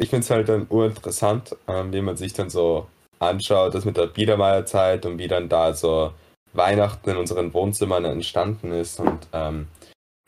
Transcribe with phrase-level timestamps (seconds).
[0.00, 2.86] ich finde es halt dann urinteressant, ähm, wie man sich dann so
[3.18, 6.12] anschaut, das mit der Biedermeierzeit und wie dann da so
[6.52, 9.66] Weihnachten in unseren Wohnzimmern entstanden ist und ähm,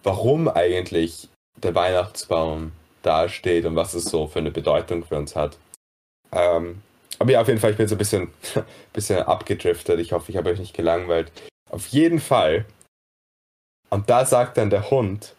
[0.03, 2.73] warum eigentlich der Weihnachtsbaum
[3.03, 5.57] dasteht und was es so für eine Bedeutung für uns hat.
[6.33, 6.83] Ähm,
[7.19, 8.29] aber ja, auf jeden Fall, ich bin so ein bisschen,
[8.93, 10.01] bisschen abgedriftet.
[10.01, 11.31] Ich hoffe, ich habe euch nicht gelangweilt.
[11.71, 12.65] Auf jeden Fall.
[13.91, 15.35] Und da sagt dann der Hund,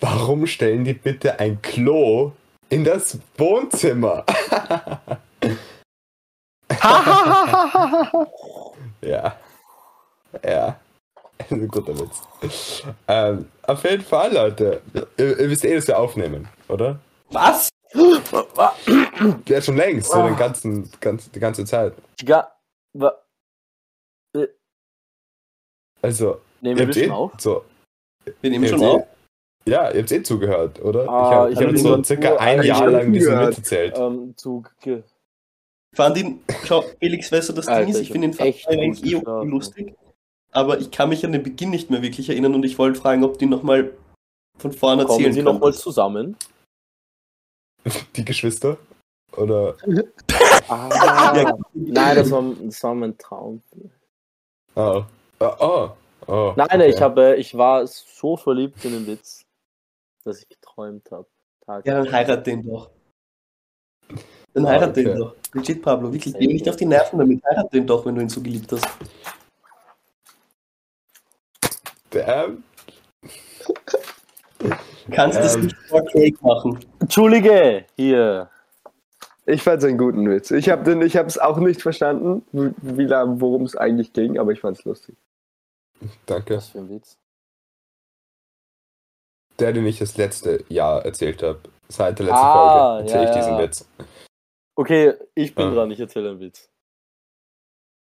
[0.00, 2.32] warum stellen die bitte ein Klo
[2.68, 4.24] in das Wohnzimmer?
[9.02, 9.36] ja.
[10.44, 10.80] Ja.
[11.50, 12.82] Ein guter Witz.
[13.08, 14.80] Ähm, auf jeden Fall, Leute.
[15.16, 16.98] Ihr, ihr wisst eh, dass wir aufnehmen, oder?
[17.30, 17.68] Was?
[19.46, 21.92] Ja, schon längst, so den ganzen, ganz, die ganze Zeit.
[22.22, 22.52] Ja,
[22.92, 23.16] wa-
[26.02, 27.32] Also, nehmen wir das eh, schon auf?
[27.38, 27.64] so,
[28.40, 29.06] Wir nehmen schon habt auf.
[29.66, 31.08] Ja, ihr habt eh zugehört, oder?
[31.08, 33.96] Ah, ich habe hab so nur- circa ein Jahr lang diesen erzählt.
[33.96, 34.34] Ähm,
[35.94, 38.68] fand ihn, schau, Felix, weißt du, das Alter, Ding ist, ich ich finde ihn fast
[38.68, 39.94] eigentlich eh lustig.
[40.52, 43.24] Aber ich kann mich an den Beginn nicht mehr wirklich erinnern und ich wollte fragen,
[43.24, 43.90] ob die nochmal
[44.58, 45.54] von vorne Kommen erzählen Sie können.
[45.54, 46.36] nochmal zusammen?
[48.16, 48.76] Die Geschwister?
[49.36, 49.76] Oder?
[50.66, 51.58] Ah, Ja.
[51.74, 53.60] nein, das war, das war mein Traum.
[54.74, 55.02] Oh.
[55.40, 55.88] Oh, oh.
[56.26, 56.88] oh Nein, okay.
[56.88, 59.43] ich, habe, ich war so verliebt in den Witz,
[60.24, 61.26] dass ich geträumt habe.
[61.66, 62.90] Ja, dann heirat den doch.
[64.52, 65.04] Dann heirat okay.
[65.04, 65.34] den doch.
[65.54, 66.34] Legit, Pablo, wirklich.
[66.38, 67.42] Geh nicht auf die Nerven damit.
[67.44, 68.86] Heirat den doch, wenn du ihn so geliebt hast.
[72.10, 72.62] Damn.
[74.58, 74.70] Du
[75.10, 75.62] kannst das Ähm.
[75.62, 76.78] nicht vor Craig machen.
[77.00, 78.50] Entschuldige, hier.
[79.46, 80.50] Ich fand's einen guten Witz.
[80.50, 84.12] Ich habe den, ich habe es auch nicht verstanden, wie, wie lang- worum es eigentlich
[84.12, 85.16] ging, aber ich fand's lustig.
[86.26, 86.56] Danke.
[86.56, 87.18] Was für ein Witz.
[89.58, 91.60] Der, den ich das letzte Jahr erzählt habe.
[91.88, 93.62] Seit der letzten Ah, Folge erzähle ja, ich diesen ja.
[93.62, 93.88] Witz.
[94.76, 95.74] Okay, ich bin Ah.
[95.74, 96.68] dran, ich erzähle einen Witz.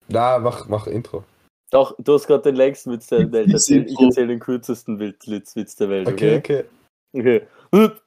[0.08, 1.24] Na, mach, mach Intro.
[1.72, 3.90] Doch, du hast gerade den längsten Witz der Welt erzählt.
[3.90, 6.66] Ich erzähle den kürzesten Witz, Witz Witz der Welt, Okay, okay?
[7.14, 7.48] okay.
[7.72, 8.02] Okay.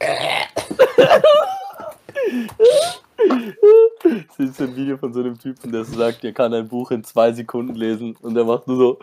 [4.04, 7.02] Das ist ein Video von so einem Typen, der sagt, er kann ein Buch in
[7.04, 8.98] zwei Sekunden lesen und er macht nur so.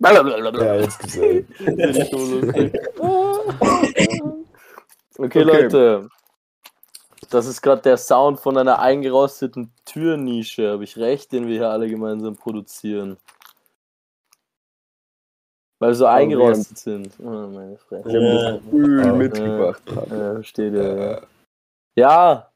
[0.00, 1.48] Ja, jetzt gesehen.
[1.76, 2.72] Das ist so lustig.
[5.20, 5.42] Okay, Okay.
[5.42, 6.08] Leute.
[7.30, 11.70] Das ist gerade der Sound von einer eingerosteten Türnische, habe ich recht, den wir hier
[11.70, 13.18] alle gemeinsam produzieren.
[15.80, 17.12] Weil wir so wir eingerostet sind.
[17.20, 18.08] Oh, meine Fresse.
[18.08, 19.82] Ich habe das Öl mitgebracht.
[19.86, 20.96] Ja, versteht ihr.
[20.96, 21.22] Ja.
[21.96, 22.52] Ja,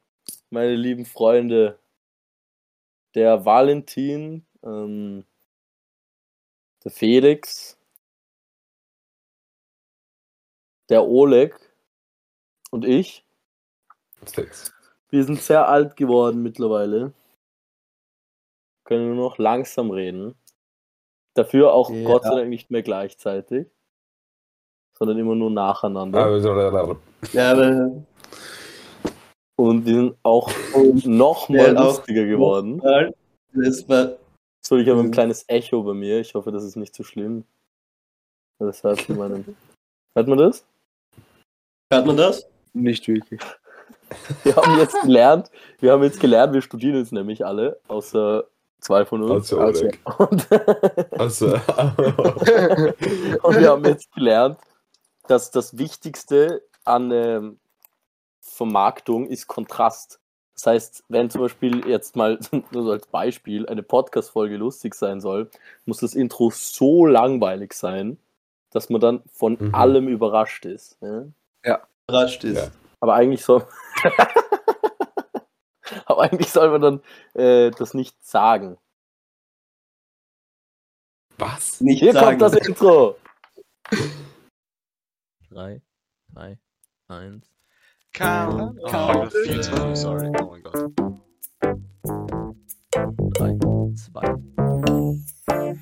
[0.50, 1.78] meine lieben Freunde.
[3.14, 5.24] Der Valentin, ähm,
[6.84, 7.76] der Felix,
[10.88, 11.54] der Oleg
[12.70, 13.24] und ich.
[14.24, 14.72] Six.
[15.08, 17.12] Wir sind sehr alt geworden mittlerweile.
[18.84, 20.34] Können nur noch langsam reden.
[21.34, 22.04] Dafür auch Ja.
[22.04, 23.66] Gott sei Dank nicht mehr gleichzeitig,
[24.92, 26.24] sondern immer nur nacheinander.
[26.24, 26.98] Also,
[27.32, 27.52] Ja,
[29.56, 30.50] Und wir sind auch
[31.04, 32.80] noch mal Ja, auch- lustiger geworden.
[33.54, 34.18] das war.
[34.72, 35.10] So, ich habe ein Mhm.
[35.10, 36.20] kleines Echo bei mir.
[36.20, 37.44] Ich hoffe, das ist nicht zu schlimm.
[38.58, 39.56] Das hört man, meinen...
[40.14, 40.64] hört man das?
[41.92, 42.46] Hört man das?
[42.72, 43.42] Nicht wirklich.
[44.44, 45.50] Wir haben jetzt gelernt,
[45.80, 48.44] wir haben jetzt gelernt, wir studieren jetzt nämlich alle, außer
[48.80, 49.52] zwei von uns.
[49.52, 50.00] Also, Oleg.
[50.18, 50.48] Und,
[51.18, 51.46] Also,
[53.42, 54.58] und wir haben jetzt gelernt,
[55.28, 57.60] dass das Wichtigste an ähm,
[58.40, 60.18] Vermarktung ist Kontrast.
[60.54, 65.20] Das heißt, wenn zum Beispiel jetzt mal, nur so als Beispiel, eine Podcast-Folge lustig sein
[65.20, 65.50] soll,
[65.86, 68.18] muss das Intro so langweilig sein,
[68.70, 69.74] dass man dann von Mhm.
[69.74, 70.98] allem überrascht ist.
[71.00, 71.24] Ja?
[72.08, 72.56] Überrascht ist.
[72.58, 72.70] Ja.
[73.00, 73.66] Aber eigentlich soll.
[76.06, 77.02] Aber eigentlich soll man dann
[77.34, 78.78] äh, das nicht sagen.
[81.38, 81.80] was?
[81.80, 82.38] Nicht Hier sagen.
[82.38, 83.16] kommt das Intro.
[85.50, 85.80] 3,
[86.32, 86.58] 2,
[87.08, 87.51] 1.
[88.14, 89.32] Count, Oh, count.
[89.32, 90.30] viel zu früh, sorry.
[90.40, 90.92] Oh mein Gott.
[93.38, 93.58] 3,
[93.96, 94.20] 2,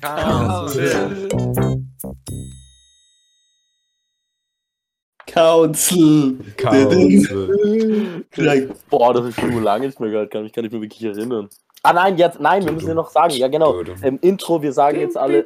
[0.01, 1.39] Council.
[5.27, 6.39] Council.
[6.57, 8.25] Council.
[8.31, 8.69] Craig.
[8.89, 11.49] Boah, das ist schon lange nicht mehr gehört, kann mich gar nicht mehr wirklich erinnern.
[11.83, 13.79] Ah nein, jetzt, nein, wir müssen ja noch sagen, ja genau.
[13.81, 15.43] Im Intro, wir sagen jetzt alle,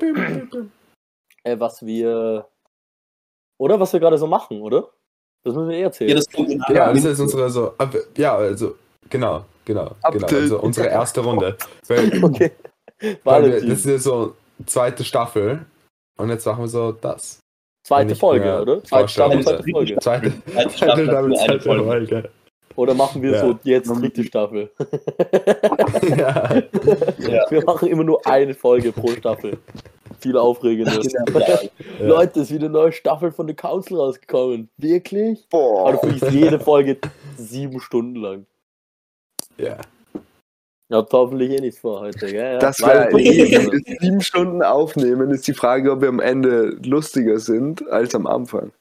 [1.43, 2.47] äh, was wir.
[3.57, 4.89] Oder was wir gerade so machen, oder?
[5.45, 6.09] Das müssen wir eh erzählen.
[6.09, 7.73] Ja, das kommt Ja, das ist unsere so.
[7.77, 8.75] ab- Ja, also,
[9.09, 10.27] genau, genau, genau.
[10.27, 11.55] Also unsere erste Runde.
[11.87, 12.51] Weil, okay.
[13.23, 14.33] weil wir, das ist ja so
[14.65, 15.65] zweite Staffel.
[16.17, 17.39] Und jetzt machen wir so das.
[17.85, 18.83] Zweite Folge, oder?
[18.83, 19.97] Zweite Staffel, zweite Folge.
[19.99, 21.83] Zweite, Zweite zweite Staffel eine zweite Folge.
[21.83, 22.29] Folge.
[22.75, 23.41] Oder machen wir Ja.
[23.41, 24.71] so jetzt dritte Staffel?
[26.17, 26.49] Ja.
[27.19, 27.45] Ja.
[27.49, 29.57] Wir machen immer nur eine Folge pro Staffel.
[30.25, 31.13] Viel Aufregendes.
[31.99, 32.07] Ja.
[32.07, 34.69] Leute, es ist wieder eine neue Staffel von The Council rausgekommen.
[34.77, 35.47] Wirklich?
[35.49, 35.89] Boah.
[35.93, 36.97] Aber du ist jede Folge
[37.37, 38.45] sieben Stunden lang.
[39.57, 39.77] ja.
[40.91, 42.53] Habt hoffentlich eh nichts vor heute, gell?
[42.53, 47.39] Ja, Das wenn wir sieben Stunden aufnehmen, ist die Frage, ob wir am Ende lustiger
[47.39, 48.71] sind als am Anfang.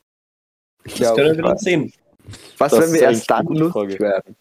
[0.84, 1.92] Ich Das können wir glaube, dann sehen.
[2.58, 3.98] was, Das wenn wir erst dann lustig Frage.
[4.00, 4.36] werden?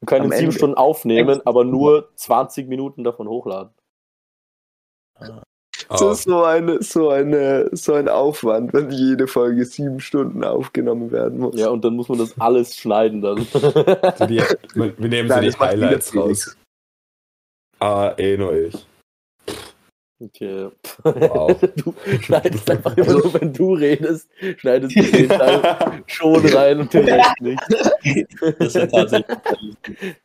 [0.00, 0.56] Wir können Am sieben Ende.
[0.56, 3.72] Stunden aufnehmen, aber nur 20 Minuten davon hochladen.
[5.90, 10.44] Das Oh, ist so, eine, so, eine, so ein Aufwand, wenn jede Folge sieben Stunden
[10.44, 11.58] aufgenommen werden muss.
[11.58, 13.44] Ja, und dann muss man das alles schneiden dann.
[13.44, 13.58] so
[14.26, 14.40] die,
[14.74, 16.56] wir nehmen so Nein, die macht wieder Highlights raus.
[17.80, 18.86] Ah, eh nur ich.
[20.20, 20.68] Okay.
[21.02, 21.58] Wow.
[21.76, 24.28] Du schneidest einfach immer nur, wenn du redest,
[24.58, 27.60] schneidest du den Teil schon rein und den Rest nicht.
[28.58, 29.36] Das wäre tatsächlich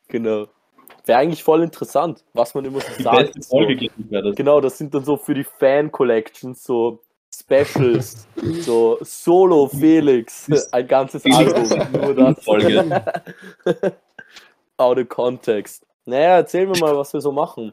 [0.09, 0.47] Genau.
[1.05, 3.17] Wäre eigentlich voll interessant, was man immer so die sagt.
[3.17, 3.57] beste so.
[3.57, 4.35] Folge, ich, wäre das.
[4.35, 6.99] Genau, das sind dann so für die Fan-Collections so
[7.33, 8.27] Specials,
[8.61, 12.43] so Solo Felix, ein ganzes Album, nur das.
[12.43, 13.03] Folge.
[14.77, 15.85] Out of context.
[16.05, 17.71] Naja, erzähl mir mal, was wir so machen.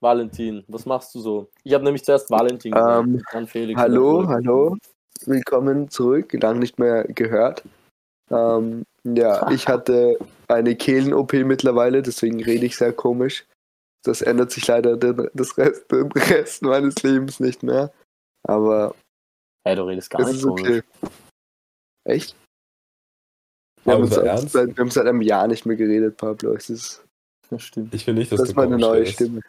[0.00, 1.48] Valentin, was machst du so?
[1.62, 3.80] Ich habe nämlich zuerst Valentin gesagt, Ähm, dann Felix.
[3.80, 4.76] Hallo, hallo.
[5.26, 6.32] Willkommen zurück.
[6.32, 7.62] Lang nicht mehr gehört.
[8.30, 10.18] Ähm, ja, ich hatte
[10.48, 13.46] eine Kehlen-OP mittlerweile, deswegen rede ich sehr komisch.
[14.04, 17.92] Das ändert sich leider den, das Rest, den Rest meines Lebens nicht mehr.
[18.42, 18.94] Aber
[19.64, 20.62] Hey, du redest gar nicht ist komisch.
[20.62, 20.82] okay.
[22.04, 22.36] Echt?
[23.84, 26.54] Wir haben, seit, wir haben seit einem Jahr nicht mehr geredet, Pablo.
[26.54, 27.04] Es ist,
[27.50, 27.94] Das stimmt.
[27.94, 29.14] Ich finde nicht, dass das du ist meine neue redest.
[29.14, 29.40] Stimme.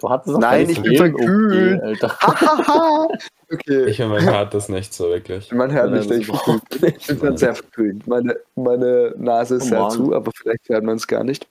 [0.00, 1.82] Du hattest auch Nein, ich bin verkühlt.
[1.82, 2.16] Alter.
[3.52, 3.84] okay.
[3.84, 5.52] Ich finde, man hört das nicht so wirklich.
[5.52, 6.96] Man hört Nein, mich das nicht verkühlt.
[6.98, 8.06] Ich bin dann sehr verkühlt.
[8.06, 9.90] Meine, meine Nase ist Oh sehr Mann.
[9.90, 11.46] zu, aber vielleicht hört man es gar nicht.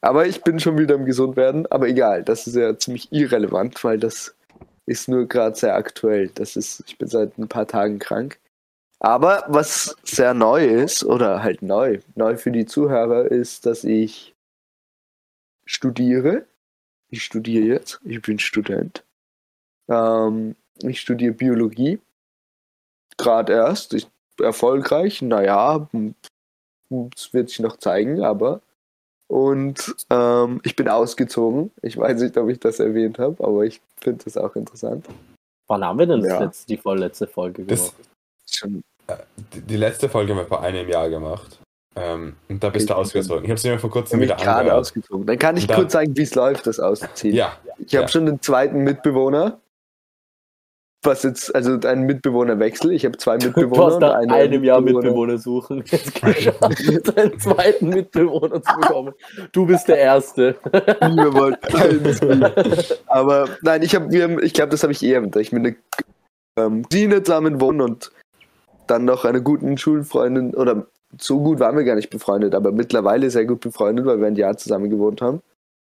[0.00, 1.66] Aber ich bin schon wieder im Gesundwerden.
[1.72, 4.34] Aber egal, das ist ja ziemlich irrelevant, weil das
[4.86, 6.28] ist nur gerade sehr aktuell.
[6.34, 8.38] Das ist, ich bin seit ein paar Tagen krank.
[9.00, 14.36] Aber was sehr neu ist, oder halt neu, neu für die Zuhörer, ist, dass ich
[15.64, 16.44] studiere.
[17.12, 18.00] Ich studiere jetzt.
[18.04, 19.04] Ich bin Student.
[19.88, 22.00] Ähm, ich studiere Biologie.
[23.18, 23.92] Gerade erst.
[23.92, 24.08] Ich,
[24.40, 25.20] erfolgreich.
[25.20, 25.86] Naja,
[27.14, 28.62] es wird sich noch zeigen, aber.
[29.28, 31.70] Und ähm, ich bin ausgezogen.
[31.82, 35.06] Ich weiß nicht, ob ich das erwähnt habe, aber ich finde das auch interessant.
[35.68, 36.40] Wann haben wir denn das Ja.
[36.40, 38.08] letzte, die vorletzte Folge Das, gemacht?
[38.50, 38.84] Schon,
[39.52, 41.60] die, die letzte Folge haben wir vor einem Jahr gemacht.
[41.94, 43.44] Ähm, und da bist Okay, du ausgezogen.
[43.44, 45.26] Ich habe sie mir vor kurzem wieder gerade ausgezogen.
[45.26, 47.34] Dann kann ich Und da- kurz sagen, wie es läuft, das Ausziehen.
[47.34, 48.08] Ja, Ich habe ja.
[48.08, 49.58] schon den zweiten Mitbewohner.
[51.04, 52.92] Was jetzt, also einen Mitbewohnerwechsel.
[52.92, 53.86] Ich habe zwei Du Mitbewohner.
[53.86, 55.82] hast nach einem Jahr Mitbewohner- Mitbewohner suchen.
[55.90, 56.60] Jetzt geschafft,
[57.18, 59.12] deinen zweiten Mitbewohner zu bekommen.
[59.50, 60.54] Du bist der Erste.
[60.62, 62.44] Wir wollten.
[63.06, 64.14] Aber nein, ich habe,
[64.44, 65.76] ich glaube, das habe ich eher, ich mit einer
[66.56, 68.12] ähm, Cousine zusammen wohne und
[68.86, 70.86] dann noch einer guten Schulfreundin, oder
[71.20, 74.36] so gut waren wir gar nicht befreundet, aber mittlerweile sehr gut befreundet, weil wir ein
[74.36, 75.42] Jahr zusammen gewohnt haben.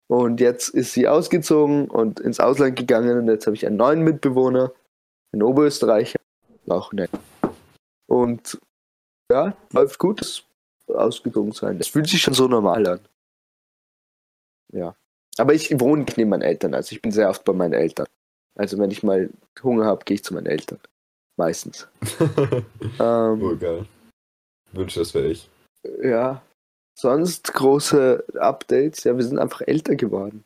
[0.08, 4.04] Und jetzt ist sie ausgezogen und ins Ausland gegangen und jetzt habe ich einen neuen
[4.04, 4.72] Mitbewohner,
[5.34, 6.20] einen Oberösterreicher,
[6.70, 7.12] auch nett.
[8.08, 8.58] Und
[9.30, 10.44] ja, läuft gut, das
[10.88, 11.78] ausgezogen sein.
[11.80, 13.00] Es fühlt sich schon so normal an.
[14.72, 14.96] Ja.
[15.38, 18.08] Aber ich wohne nicht neben meinen Eltern, also ich bin sehr oft bei meinen Eltern.
[18.56, 19.30] Also wenn ich mal
[19.62, 20.80] Hunger habe, gehe ich zu meinen Eltern.
[21.36, 21.88] Meistens.
[23.00, 23.86] Ähm, oh, geil.
[24.78, 25.50] Wünsche das für dich.
[26.02, 26.42] ja.
[27.00, 29.04] Sonst große Updates.
[29.04, 30.44] Ja, wir sind einfach älter geworden.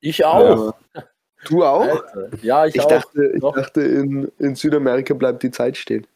[0.00, 0.74] Ich auch.
[0.94, 1.04] Ja.
[1.44, 1.82] Du auch?
[1.82, 2.30] Alter.
[2.42, 2.88] Ja, ich, Ich auch.
[2.88, 3.54] dachte, ich Doch.
[3.54, 6.06] dachte in, in Südamerika bleibt die Zeit stehen.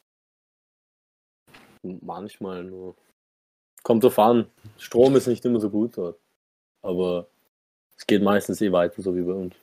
[1.83, 2.97] Manchmal nur.
[3.83, 4.47] Kommt drauf an.
[4.79, 6.19] Strom ist nicht immer so gut dort.
[6.83, 7.27] Aber
[7.97, 9.55] es geht meistens eh weiter, so wie bei uns.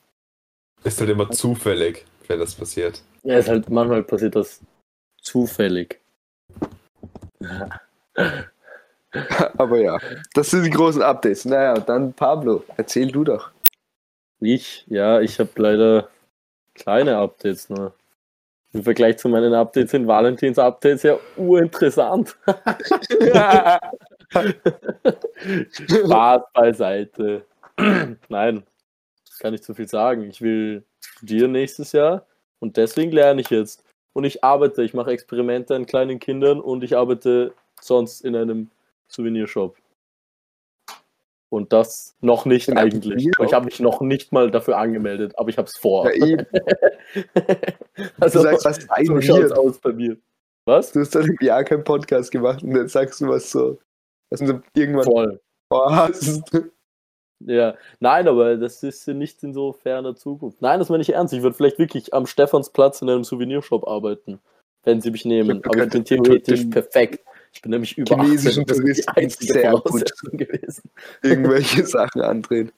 [0.84, 3.02] Ist halt immer zufällig, wenn das passiert.
[3.22, 4.60] Ja, ist halt, manchmal passiert das
[5.20, 5.99] zufällig.
[9.58, 9.98] Aber ja,
[10.34, 11.44] das sind die großen Updates.
[11.44, 13.50] Naja, dann Pablo, erzähl du doch.
[14.40, 16.08] Ich, ja, ich habe leider
[16.74, 17.94] kleine Updates nur.
[18.72, 22.36] Im Vergleich zu meinen Updates sind Valentins Updates ja urinteressant.
[25.82, 27.44] Spaß beiseite.
[28.28, 28.62] Nein,
[29.40, 30.28] kann nicht zu viel sagen.
[30.30, 32.26] Ich will studieren nächstes Jahr
[32.60, 33.82] und deswegen lerne ich jetzt.
[34.12, 38.70] Und ich arbeite, ich mache Experimente an kleinen Kindern und ich arbeite sonst in einem
[39.08, 39.76] Souvenirshop.
[41.48, 43.28] Und das noch nicht Im eigentlich.
[43.40, 46.08] Ich habe mich noch nicht mal dafür angemeldet, aber ich habe es vor.
[46.12, 46.46] Ja, eben.
[48.20, 49.58] also, Du sagst, was so Bier.
[49.58, 50.16] aus bei mir.
[50.64, 50.92] Was?
[50.92, 53.78] Du hast seit einem Jahr keinen Podcast gemacht und jetzt sagst du was so,
[54.30, 55.40] was du irgendwann Voll.
[55.68, 56.42] vorhast.
[57.40, 60.60] Ja, nein, aber das ist nicht in so ferner Zukunft.
[60.60, 61.32] Nein, das meine ich ernst.
[61.32, 64.40] Ich würde vielleicht wirklich am Stephansplatz in einem Souvenirshop arbeiten,
[64.84, 65.64] wenn sie mich nehmen.
[65.64, 67.24] Aber ich bin theoretisch perfekt.
[67.52, 68.66] Ich bin nämlich über chinesischen 18.
[68.66, 70.12] Das ist die Touristen einzige sehr gut.
[70.32, 70.90] Gewesen.
[71.22, 72.72] irgendwelche Sachen andrehen.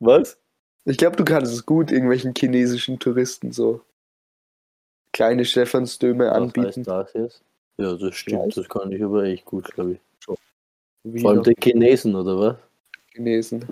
[0.00, 0.38] Was?
[0.84, 3.82] Ich glaube, du kannst es gut irgendwelchen chinesischen Touristen so
[5.12, 6.66] kleine Stephansdöme Was anbieten.
[6.68, 7.42] heißt das jetzt?
[7.78, 8.56] Ja, das stimmt.
[8.56, 8.62] Ja.
[8.62, 9.98] Das kann ich aber echt gut, glaube ich.
[11.04, 12.56] Wie Vor allem den Chinesen, oder was?
[13.12, 13.64] Chinesen.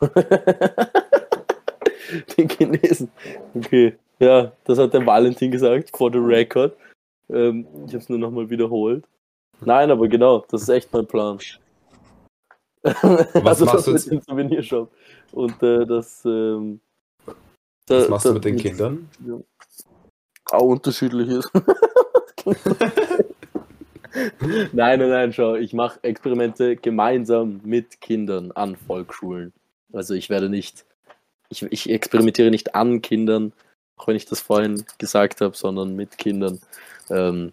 [2.36, 3.10] den Chinesen.
[3.54, 3.96] Okay.
[4.18, 6.76] Ja, das hat der Valentin gesagt, for the record.
[7.28, 9.04] Ähm, ich habe es nur nochmal wiederholt.
[9.64, 11.38] Nein, aber genau, das ist echt mein Plan.
[12.82, 13.04] Was
[13.44, 14.90] also machst das du mit dem Souvenirshop.
[15.32, 16.24] Und äh, das.
[16.24, 16.80] Ähm,
[17.86, 19.08] da- Was machst du da- mit den Kindern?
[20.50, 21.48] Auch unterschiedliches.
[24.72, 29.52] nein, nein, nein, schau, ich mache Experimente gemeinsam mit Kindern an Volksschulen.
[29.92, 30.84] Also ich werde nicht,
[31.48, 33.52] ich, ich experimentiere nicht an Kindern,
[33.96, 36.60] auch wenn ich das vorhin gesagt habe, sondern mit Kindern.
[37.10, 37.52] Ähm,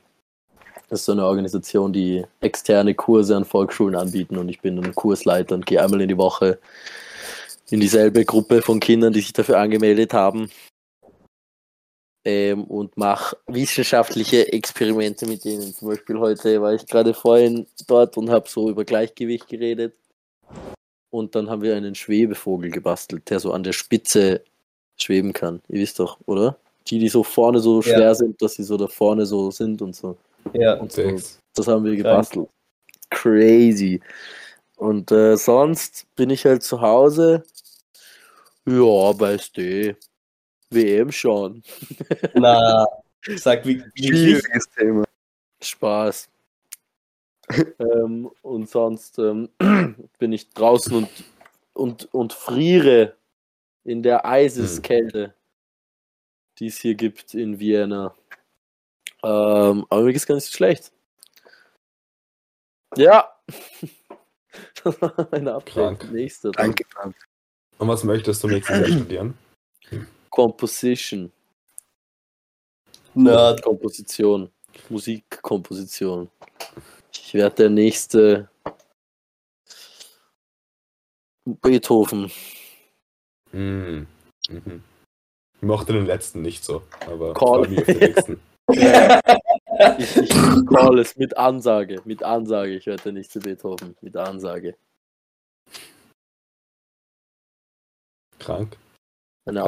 [0.89, 4.95] das ist so eine Organisation, die externe Kurse an Volksschulen anbieten und ich bin ein
[4.95, 6.59] Kursleiter und gehe einmal in die Woche
[7.69, 10.49] in dieselbe Gruppe von Kindern, die sich dafür angemeldet haben
[12.25, 15.73] ähm, und mache wissenschaftliche Experimente mit denen.
[15.73, 19.95] Zum Beispiel heute war ich gerade vorhin dort und habe so über Gleichgewicht geredet.
[21.11, 24.43] Und dann haben wir einen Schwebevogel gebastelt, der so an der Spitze
[24.97, 25.61] schweben kann.
[25.69, 26.57] Ihr wisst doch, oder?
[26.87, 27.95] Die, die so vorne so Ja.
[27.95, 30.17] schwer sind, dass sie so da vorne so sind und so.
[30.53, 30.75] Ja.
[30.75, 31.01] Und so.
[31.55, 31.97] Das haben wir Krank.
[32.03, 32.49] gebastelt.
[33.09, 34.01] Crazy.
[34.77, 37.43] Und äh, sonst bin ich halt zu Hause.
[38.65, 39.95] Ja, weißt du.
[40.69, 41.63] WM schauen.
[42.35, 42.85] Na,
[43.37, 43.83] sag wie.
[43.95, 45.03] Schwieriges Thema.
[45.61, 46.29] Spaß.
[47.79, 49.49] Ähm, und sonst ähm,
[50.19, 51.09] bin ich draußen und,
[51.73, 53.15] und, und friere
[53.83, 55.33] in der Eiseskälte,
[56.59, 58.15] die es hier gibt in Vienna.
[59.23, 60.91] Ähm, aber mir geht's gar nicht so schlecht.
[62.95, 63.29] Ja.
[64.83, 65.73] das war meine Update.
[65.73, 66.11] Krank.
[66.11, 66.51] Nächste.
[66.51, 66.75] dann.
[66.75, 66.85] Danke.
[67.77, 69.37] Und was möchtest du nächstes Jahr studieren?
[70.29, 71.31] Composition.
[73.13, 74.51] Na, Komposition.
[74.89, 76.29] Musikkomposition.
[77.29, 78.49] Ich werde der nächste
[81.45, 82.31] Beethoven.
[83.51, 84.07] Mm.
[84.49, 84.83] Mhm.
[85.53, 87.67] Ich mochte den letzten nicht so, aber Call.
[87.67, 88.41] nächsten.
[89.97, 90.29] Ich, ich
[90.65, 92.01] call es mit Ansage.
[92.03, 92.75] Mit Ansage.
[92.75, 93.95] Ich werde der nächste Beethoven.
[94.01, 94.75] Mit Ansage.
[98.39, 98.75] Krank.
[99.45, 99.61] Eine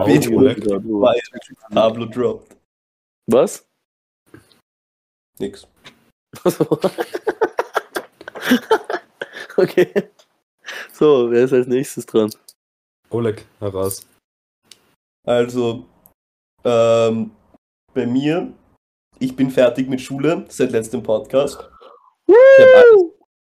[1.71, 2.57] Pablo droppt.
[3.27, 3.65] Was?
[5.39, 5.65] Nix.
[9.57, 9.91] okay.
[10.93, 12.31] So, wer ist als nächstes dran?
[13.09, 14.05] Oleg, heraus.
[15.25, 15.85] Also,
[16.63, 17.31] ähm,
[17.93, 18.53] bei mir,
[19.19, 21.69] ich bin fertig mit Schule seit letztem Podcast.
[22.27, 23.11] Ich habe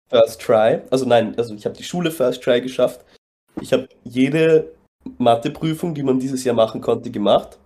[0.09, 0.81] First Try.
[0.89, 3.05] Also nein, also ich habe die Schule First Try geschafft.
[3.61, 4.73] Ich habe jede
[5.17, 7.59] Matheprüfung, die man dieses Jahr machen konnte, gemacht.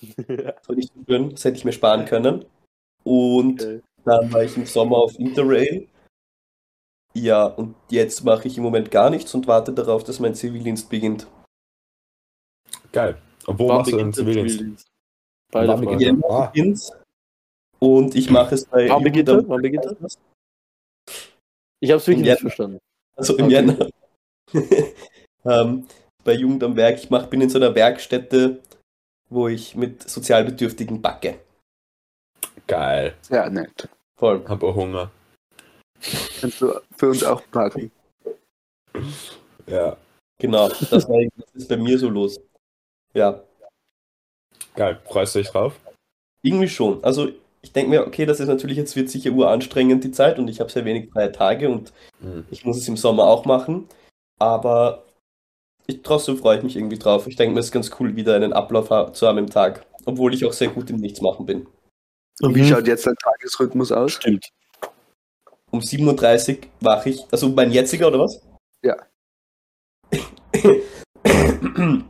[0.16, 2.44] Das war nicht so schön, das hätte ich mir sparen können.
[3.04, 3.82] Und Okay.
[4.04, 5.88] dann war ich im Sommer auf Interrail.
[7.14, 10.88] Ja, und jetzt mache ich im Moment gar nichts und warte darauf, dass mein Zivildienst
[10.88, 11.26] beginnt.
[12.92, 13.18] Geil.
[13.46, 14.54] Und wo Wann machst du den Zivildienst?
[14.56, 14.86] Zivildienst?
[15.50, 16.52] Beide Wann beginnt Jänner Ah.
[17.78, 19.34] Und ich mache es bei Wann beginnt er?
[19.36, 19.96] Jugend- Wann beginnt er?
[21.80, 22.78] Ich habe es wirklich nicht verstanden.
[23.16, 23.54] Also im Okay.
[23.54, 23.88] Jänner.
[25.44, 25.86] ähm,
[26.24, 26.98] bei Jugend am Werk.
[27.02, 28.60] Ich mach, bin in so einer Werkstätte,
[29.28, 31.40] wo ich mit Sozialbedürftigen backe.
[32.66, 33.14] Geil.
[33.22, 33.88] Sehr nett.
[34.16, 34.44] Voll.
[34.48, 35.10] Hab auch Hunger.
[36.42, 37.90] Kannst du für uns auch packen.
[39.66, 39.96] Ja.
[40.38, 40.68] Genau.
[40.68, 42.38] Das, war, das ist bei mir so los.
[43.14, 43.42] Ja,
[44.74, 44.98] Geil.
[45.08, 45.78] Freust du dich drauf?
[46.44, 47.04] irgendwie schon.
[47.04, 47.28] Also
[47.60, 50.58] ich denke mir, okay, das ist natürlich jetzt wird sicher uranstrengend die Zeit und ich
[50.60, 52.46] habe sehr wenig freie Tage und Mhm.
[52.50, 53.86] ich muss es im Sommer auch machen.
[54.40, 55.04] Aber
[55.86, 57.26] ich, trotzdem freue ich mich irgendwie drauf.
[57.28, 59.84] Ich denke mir, es ist ganz cool, wieder einen Ablauf zu haben im Tag.
[60.06, 61.66] Obwohl ich auch sehr gut im Nichtsmachen bin.
[62.40, 62.66] Und wie Mhm.
[62.66, 64.12] schaut jetzt dein Tagesrhythmus aus?
[64.12, 64.48] Stimmt.
[65.72, 67.24] Um 7.30 Uhr wache ich.
[67.30, 68.40] Also mein jetziger oder was?
[68.84, 68.96] Ja.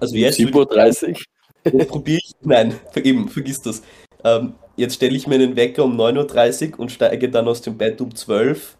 [0.00, 0.38] also jetzt.
[0.38, 1.22] 7.30
[1.64, 2.32] Jetzt probiere ich.
[2.40, 3.82] Nein, eben, vergiss das.
[4.24, 7.76] Ähm, jetzt stelle ich mir einen Wecker um 9.30 Uhr und steige dann aus dem
[7.76, 8.78] Bett um 12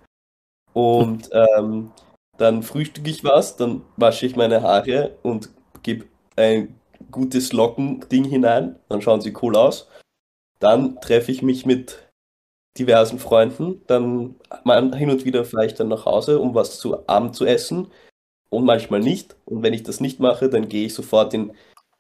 [0.75, 1.93] Uhr und ähm,
[2.39, 5.51] dann frühstücke ich was, dann wasche ich meine Haare und
[5.83, 6.07] gebe
[6.37, 6.79] ein
[7.11, 9.89] gutes Lockending hinein, dann schauen sie cool aus.
[10.59, 12.06] Dann treffe ich mich mit
[12.79, 17.35] diversen Freunden, dann mal hin und wieder ich dann nach Hause, um was zu Abend
[17.35, 17.89] zu essen
[18.51, 19.37] und manchmal nicht.
[19.45, 21.53] Und wenn ich das nicht mache, dann gehe ich sofort in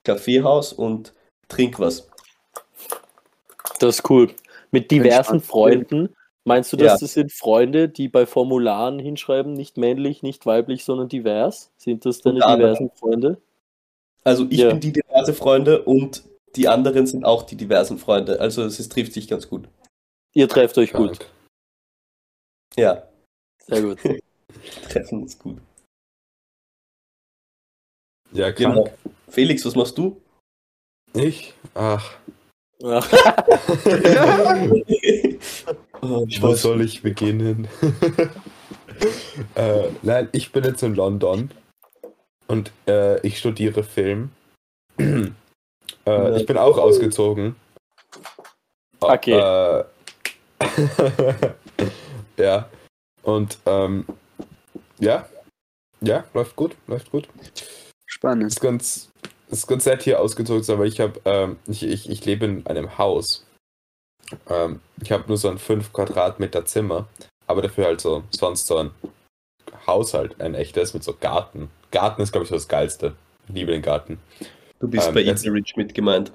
[0.04, 1.12] Kaffeehaus und
[1.48, 2.08] trinke was.
[3.78, 4.30] Das ist cool.
[4.70, 5.40] Mit diversen.
[5.40, 6.14] Freunden.
[6.44, 6.98] Meinst du, dass Ja.
[6.98, 11.72] das sind Freunde, die bei Formularen hinschreiben, nicht männlich, nicht weiblich, sondern divers?
[11.76, 12.74] Sind das deine anderem.
[12.74, 13.38] diversen Freunde?
[14.22, 14.68] Also ich Ja.
[14.70, 16.22] bin die diverse Freunde und
[16.54, 18.40] die anderen sind auch die diversen Freunde.
[18.40, 19.68] Also es trifft sich ganz gut.
[20.36, 21.30] Ihr trefft euch gut.
[22.76, 23.08] Ja,
[23.66, 23.98] Sehr gut.
[24.90, 25.56] treffen ist gut.
[28.32, 28.74] Ja, krank.
[28.74, 28.90] Genau.
[29.30, 30.20] Felix, was machst du?
[31.14, 31.54] Ich?
[31.72, 32.18] Ach,
[32.80, 32.98] Ja.
[36.02, 37.66] oh, wo soll ich beginnen?
[39.54, 41.50] äh, nein, ich bin jetzt in London
[42.46, 44.32] und äh, ich studiere Film.
[44.98, 47.56] äh, ich bin auch ausgezogen.
[49.00, 49.86] Okay.
[52.38, 52.68] Ja.
[53.22, 54.04] Und ähm,
[54.98, 55.26] ja.
[56.02, 57.28] Ja, läuft gut, läuft gut.
[58.04, 58.46] Spannend.
[58.52, 59.10] ist ganz,
[59.48, 62.44] ist ganz nett hier ausgezogen, zu sein, weil ich habe, ähm, ich, ich, ich lebe
[62.44, 63.46] in einem Haus.
[64.48, 67.08] Ähm, ich habe nur so ein 5 Quadratmeter Zimmer,
[67.46, 68.90] aber dafür halt so sonst so ein
[69.86, 71.70] Haushalt, ein echtes mit so Garten.
[71.90, 73.16] Garten ist, glaube ich, so das Geilste.
[73.48, 74.20] Ich liebe den Garten.
[74.78, 76.32] Du bist Ähm, bei jetzt- Easy Rich mit gemeint.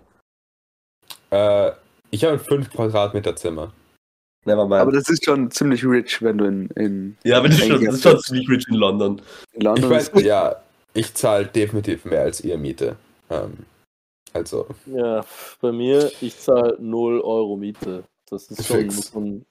[1.29, 1.71] Äh,
[2.09, 3.71] ich habe ein 5 Quadratmeter Zimmer.
[4.45, 4.81] Nevermind.
[4.81, 7.86] Aber das ist schon ziemlich rich, wenn du in, in, ja, aber das ist, schon,
[7.86, 9.21] das ist schon ziemlich rich in London.
[9.53, 10.25] in Ich London weiß, bist.
[10.25, 10.55] ja,
[10.93, 12.95] ich zahle definitiv mehr als ihr Miete.
[13.29, 13.53] Ähm,
[14.33, 15.24] also, ja,
[15.62, 18.03] bei mir, ich zahle 0 Euro Miete.
[18.29, 19.45] Das ist schon, muss man,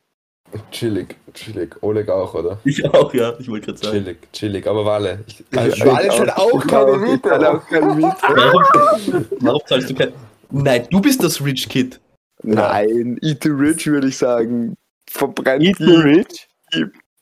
[0.72, 1.76] chillig, chillig.
[1.82, 2.58] Oleg auch, oder?
[2.64, 3.34] Ich auch, ja.
[3.38, 3.92] Ich wollte gerade sagen.
[3.98, 4.66] Chillig, chillig.
[4.66, 5.22] Aber Wale.
[5.26, 7.28] Ich, Ich Wale zahlt auch keine Ich Miete.
[7.28, 8.16] zahle auch keine Miete.
[8.22, 10.12] Warum, warum zahlst du kein...
[10.50, 12.00] Nein, du bist das Rich Kid.
[12.42, 14.76] Nein, Eat the Rich würde ich sagen.
[15.08, 16.48] Verbrennt Eat the die rich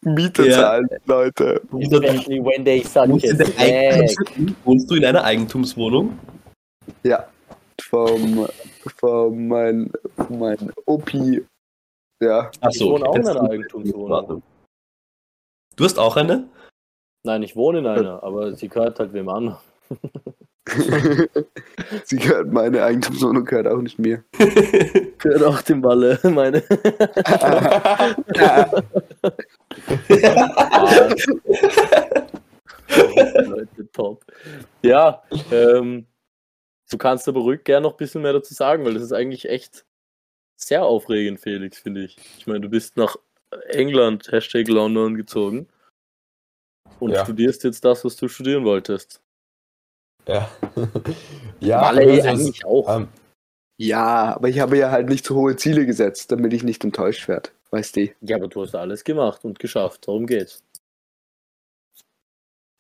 [0.02, 0.60] Miete Ja.
[0.60, 1.60] zahlen, Leute.
[1.80, 3.08] especially when they suck
[4.64, 6.16] Wohnst, du in einer Eigentumswohnung?
[7.02, 7.28] Ja.
[7.80, 8.46] Vom,
[8.96, 11.44] vom mein, von mein Opi.
[12.22, 12.50] Ja.
[12.70, 14.42] Ich wohne auch in einer Eigentumswohnung.
[15.76, 16.48] Du hast auch eine?
[17.24, 19.58] Nein, ich wohne in einer, aber sie gehört halt wem anderen.
[22.04, 24.22] Sie gehört, meine Eigentumswohnung gehört auch nicht mir.
[25.18, 26.62] Gehört auch dem Walle, meine.
[32.88, 34.24] Leute, top.
[34.82, 36.06] Ja, ähm,
[36.90, 39.48] du kannst aber ruhig gerne noch ein bisschen mehr dazu sagen, weil das ist eigentlich
[39.48, 39.84] echt
[40.56, 42.16] sehr aufregend, Felix, finde ich.
[42.38, 43.16] Ich meine, du bist nach
[43.68, 45.68] England, Hashtag London gezogen
[47.00, 47.24] und Ja.
[47.24, 49.22] studierst jetzt das, was du studieren wolltest.
[50.28, 50.48] Ja.
[51.60, 52.88] ja, das ist- eigentlich auch.
[52.96, 53.08] ähm,
[53.80, 57.26] Ja, aber ich habe ja halt nicht so hohe Ziele gesetzt, damit ich nicht enttäuscht
[57.28, 57.50] werde.
[57.70, 60.06] Weißt du, Ja, aber du hast alles gemacht und geschafft.
[60.08, 60.62] Darum geht's.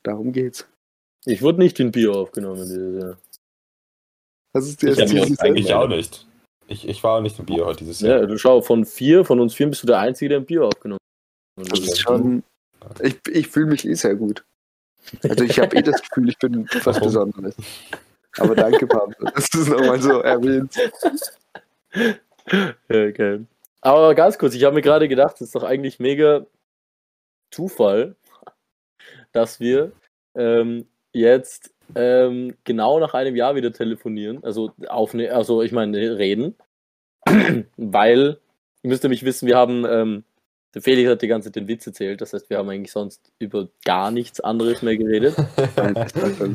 [0.02, 0.66] darum geht's.
[1.26, 3.18] Ich wurde nicht in Bio aufgenommen dieses Jahr.
[4.54, 6.26] Was ist dir Ich das Ziel mich auch nicht.
[6.68, 8.20] Ich, ich war auch nicht im Bier heute dieses Jahr.
[8.20, 10.66] Ja, du schau, von vier, von uns vier bist du der Einzige, der ein Bio
[10.68, 10.98] aufgenommen
[11.58, 11.72] hat.
[11.72, 12.42] Das ist schon.
[13.02, 14.44] Ich, ich fühle mich eh sehr gut.
[15.28, 17.02] Also ich habe eh das Gefühl, ich bin was Warum?
[17.02, 17.56] Besonderes.
[18.38, 19.30] Aber danke, Pablo.
[19.34, 20.74] Das ist nochmal so erwähnt.
[22.88, 23.46] Ja, geil.
[23.80, 26.46] Aber ganz kurz, ich habe mir gerade gedacht, es ist doch eigentlich mega
[27.50, 28.16] Zufall,
[29.32, 29.92] dass wir
[30.34, 36.56] ähm, jetzt ähm, genau nach einem Jahr wieder telefonieren, also aufne also ich meine reden,
[37.76, 38.38] weil
[38.82, 40.24] ihr müsst nämlich wissen, wir haben ähm,
[40.74, 43.32] der Felix hat die ganze Zeit den Witz erzählt, das heißt, wir haben eigentlich sonst
[43.38, 45.34] über gar nichts anderes mehr geredet.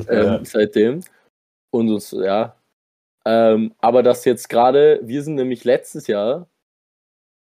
[0.09, 1.01] Ähm, seitdem.
[1.71, 2.55] Und uns, ja.
[3.25, 6.47] Ähm, aber das jetzt gerade, wir sind nämlich letztes Jahr,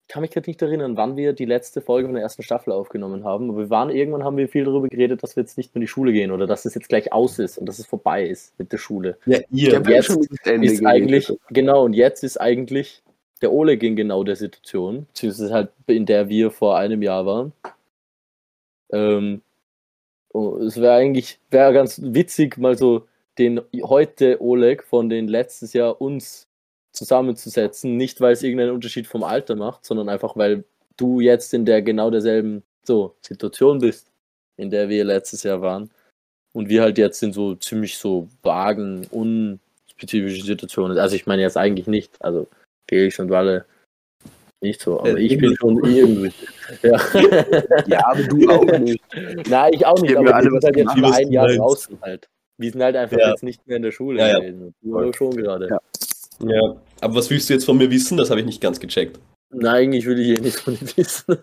[0.07, 2.73] ich kann mich gerade nicht erinnern, wann wir die letzte Folge von der ersten Staffel
[2.73, 5.73] aufgenommen haben, aber wir waren irgendwann haben wir viel darüber geredet, dass wir jetzt nicht
[5.73, 7.85] mehr in die Schule gehen oder dass es jetzt gleich aus ist und dass es
[7.85, 9.17] vorbei ist mit der Schule.
[9.25, 9.71] Ja, ihr.
[9.71, 10.09] ja jetzt
[10.45, 13.01] Ist eigentlich, genau, und jetzt ist eigentlich
[13.41, 17.53] der Oleg in genau der Situation, beziehungsweise halt in der wir vor einem Jahr waren.
[18.91, 19.41] Ähm,
[20.33, 25.73] oh, es wäre eigentlich, wäre ganz witzig, mal so den heute Oleg von den letztes
[25.73, 26.47] Jahr uns
[26.91, 27.97] zusammenzusetzen.
[27.97, 30.63] Nicht, weil es irgendeinen Unterschied vom Alter macht, sondern einfach, weil
[30.97, 34.11] du jetzt in der genau derselben so, Situation bist,
[34.57, 35.89] in der wir letztes Jahr waren.
[36.53, 40.97] Und wir halt jetzt in so ziemlich so vagen, unspezifischen Situationen.
[40.97, 42.21] Also ich meine jetzt eigentlich nicht.
[42.21, 42.47] Also
[42.91, 43.65] Felix und Walle
[44.61, 46.33] Nicht so, aber Äh, ich bin schon irgendwie.
[46.83, 46.97] Ja.
[47.87, 49.03] Ja, aber du auch nicht.
[49.49, 52.29] Nein, ich auch nicht, aber ja wir sind halt jetzt Was ein Jahr draußen halt.
[52.57, 53.29] Wir sind halt einfach Ja.
[53.31, 54.39] jetzt nicht mehr in der Schule Ja, ja.
[54.39, 54.73] gewesen.
[54.91, 55.67] Aber schon gerade.
[55.69, 55.79] Ja.
[56.47, 56.75] Ja.
[57.01, 58.17] Aber was willst du jetzt von mir wissen?
[58.17, 59.19] Das habe ich nicht ganz gecheckt.
[59.53, 61.37] Nein, eigentlich will ich eh nicht von dir wissen.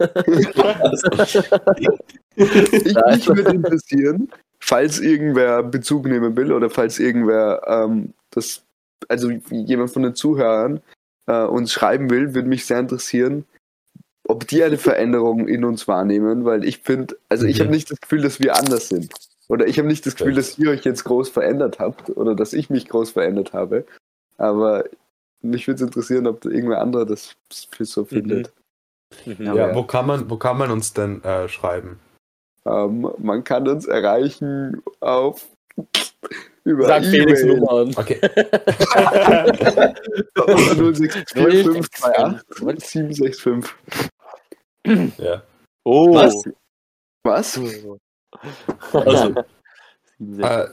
[2.36, 4.30] Ich, mich würde interessieren,
[4.60, 8.62] falls irgendwer Bezug nehmen will oder falls irgendwer ähm, das,
[9.08, 10.80] also jemand von den Zuhörern
[11.28, 13.44] äh, uns schreiben will, würde mich sehr interessieren,
[14.26, 17.64] ob die eine Veränderung in uns wahrnehmen, weil ich finde, also ich Mhm.
[17.64, 19.12] habe nicht das Gefühl, dass wir anders sind.
[19.48, 22.52] Oder ich habe nicht das Gefühl, dass ihr euch jetzt groß verändert habt oder dass
[22.52, 23.86] ich mich groß verändert habe.
[24.36, 24.84] Aber
[25.40, 27.36] mich würde es interessieren, ob da irgendwer anderer das
[27.70, 28.52] für so findet.
[29.24, 29.36] Mhm.
[29.38, 29.74] Ja, Ja, ja.
[29.74, 31.98] wo kann man, wo kann man uns denn äh, schreiben?
[32.66, 35.48] Ähm, man kann uns erreichen auf
[36.68, 37.56] über Sag Felix E-Mail.
[37.58, 37.92] Nummer an.
[37.96, 38.20] Okay.
[40.34, 43.74] 064528 765.
[45.18, 45.42] ja.
[45.84, 46.14] Oh.
[46.14, 46.34] Was?
[47.24, 47.60] Was?
[48.92, 49.34] Also,
[50.20, 50.66] Äh,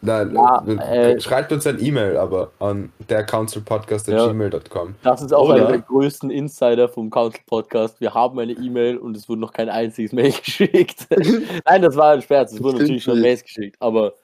[0.00, 4.94] nein, Ja, äh, äh, schreibt uns ein E-Mail, aber an dercouncilpodcast.gmail.com.
[5.02, 5.54] Das ist auch Oder?
[5.56, 8.00] einer der größten Insider vom Council Podcast.
[8.00, 11.06] Wir haben eine E-Mail und es wurde noch kein einziges Mail geschickt.
[11.66, 12.52] Nein, das war ein Scherz.
[12.52, 13.20] Es wurden Stimmt natürlich schon.
[13.20, 14.14] Mails geschickt, aber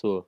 [0.00, 0.26] so.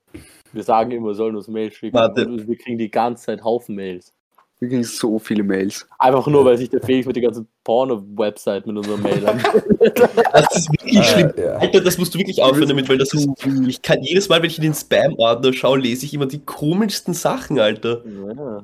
[0.53, 1.95] Wir sagen immer, sollen uns Mails schicken.
[1.95, 2.27] Warte.
[2.27, 4.13] Und wir kriegen die ganze Zeit Haufen Mails.
[4.59, 5.89] Wir kriegen so viele Mails.
[5.99, 9.43] Einfach nur, weil sich der Felix mit der ganzen Porno-Website mit unserer Mail an.
[10.33, 11.33] das ist wirklich schlimm.
[11.37, 11.57] Äh, ja.
[11.57, 13.29] Alter, das musst du wirklich aufhören damit, weil das ist.
[13.67, 17.13] Ich kann jedes Mal, wenn ich in den Spam-Ordner schaue, lese ich immer die komischsten
[17.13, 18.03] Sachen, Alter.
[18.07, 18.63] ja.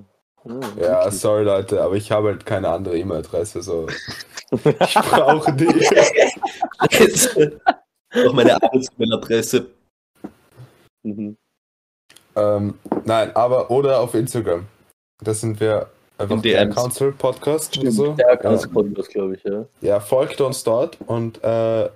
[0.80, 3.62] Ja, ja, sorry Leute, aber ich habe halt keine andere E-Mail-Adresse.
[3.62, 3.86] So.
[4.50, 5.66] Ich brauche die.
[8.26, 9.66] Auch meine Arbeits-E-Mail-Adresse.
[11.02, 11.36] Mhm.
[12.36, 14.66] ähm, nein, aber oder auf Instagram.
[15.22, 16.68] Das sind wir einfach In der.
[16.70, 18.12] Council Podcast oder so.
[18.12, 19.64] Der ganze Podcast, glaube ich, ja.
[19.80, 21.88] Ja, folgt uns dort und äh,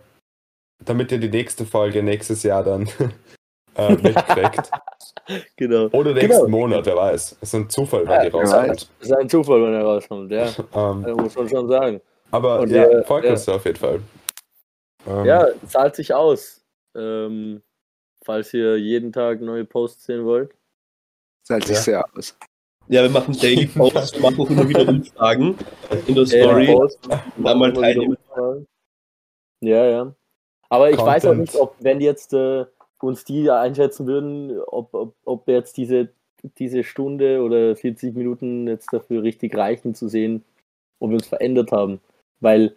[0.85, 2.89] damit ihr die nächste Folge nächstes Jahr dann
[3.77, 4.71] äh, mitkriegt.
[5.57, 5.87] Genau.
[5.93, 6.49] Oder nächsten Genau.
[6.49, 7.37] Monat, wer weiß.
[7.41, 8.71] Es ist ein Zufall, die Ja, rauskommt.
[9.01, 10.47] Das ist ein Zufall, wenn er rauskommt, ja.
[10.75, 12.01] Ähm, Das muss man schon sagen.
[12.33, 13.33] aber Und ja, der- folgt ja.
[13.33, 14.01] uns da auf jeden Fall.
[15.07, 16.61] Ähm, Ja, zahlt sich aus.
[16.97, 17.63] Ähm,
[18.25, 20.55] falls ihr jeden Tag neue Posts sehen wollt.
[21.45, 21.83] Zahlt sich Ja.
[21.83, 22.37] sehr aus.
[22.89, 25.57] Ja, wir machen Daily Posts, wir machen auch immer wieder Umfragen
[26.07, 26.67] in der Story.
[27.37, 28.17] Immer wieder teilnehmen.
[29.61, 30.15] Ja, ja.
[30.69, 31.53] Aber ich weiß auch Content.
[31.53, 32.65] nicht, ob, wenn jetzt äh,
[33.01, 36.09] uns die einschätzen würden, ob, ob, ob jetzt diese,
[36.59, 40.45] diese Stunde oder 40 Minuten jetzt dafür richtig reichen zu sehen,
[40.99, 42.01] ob wir uns verändert haben.
[42.41, 42.75] Weil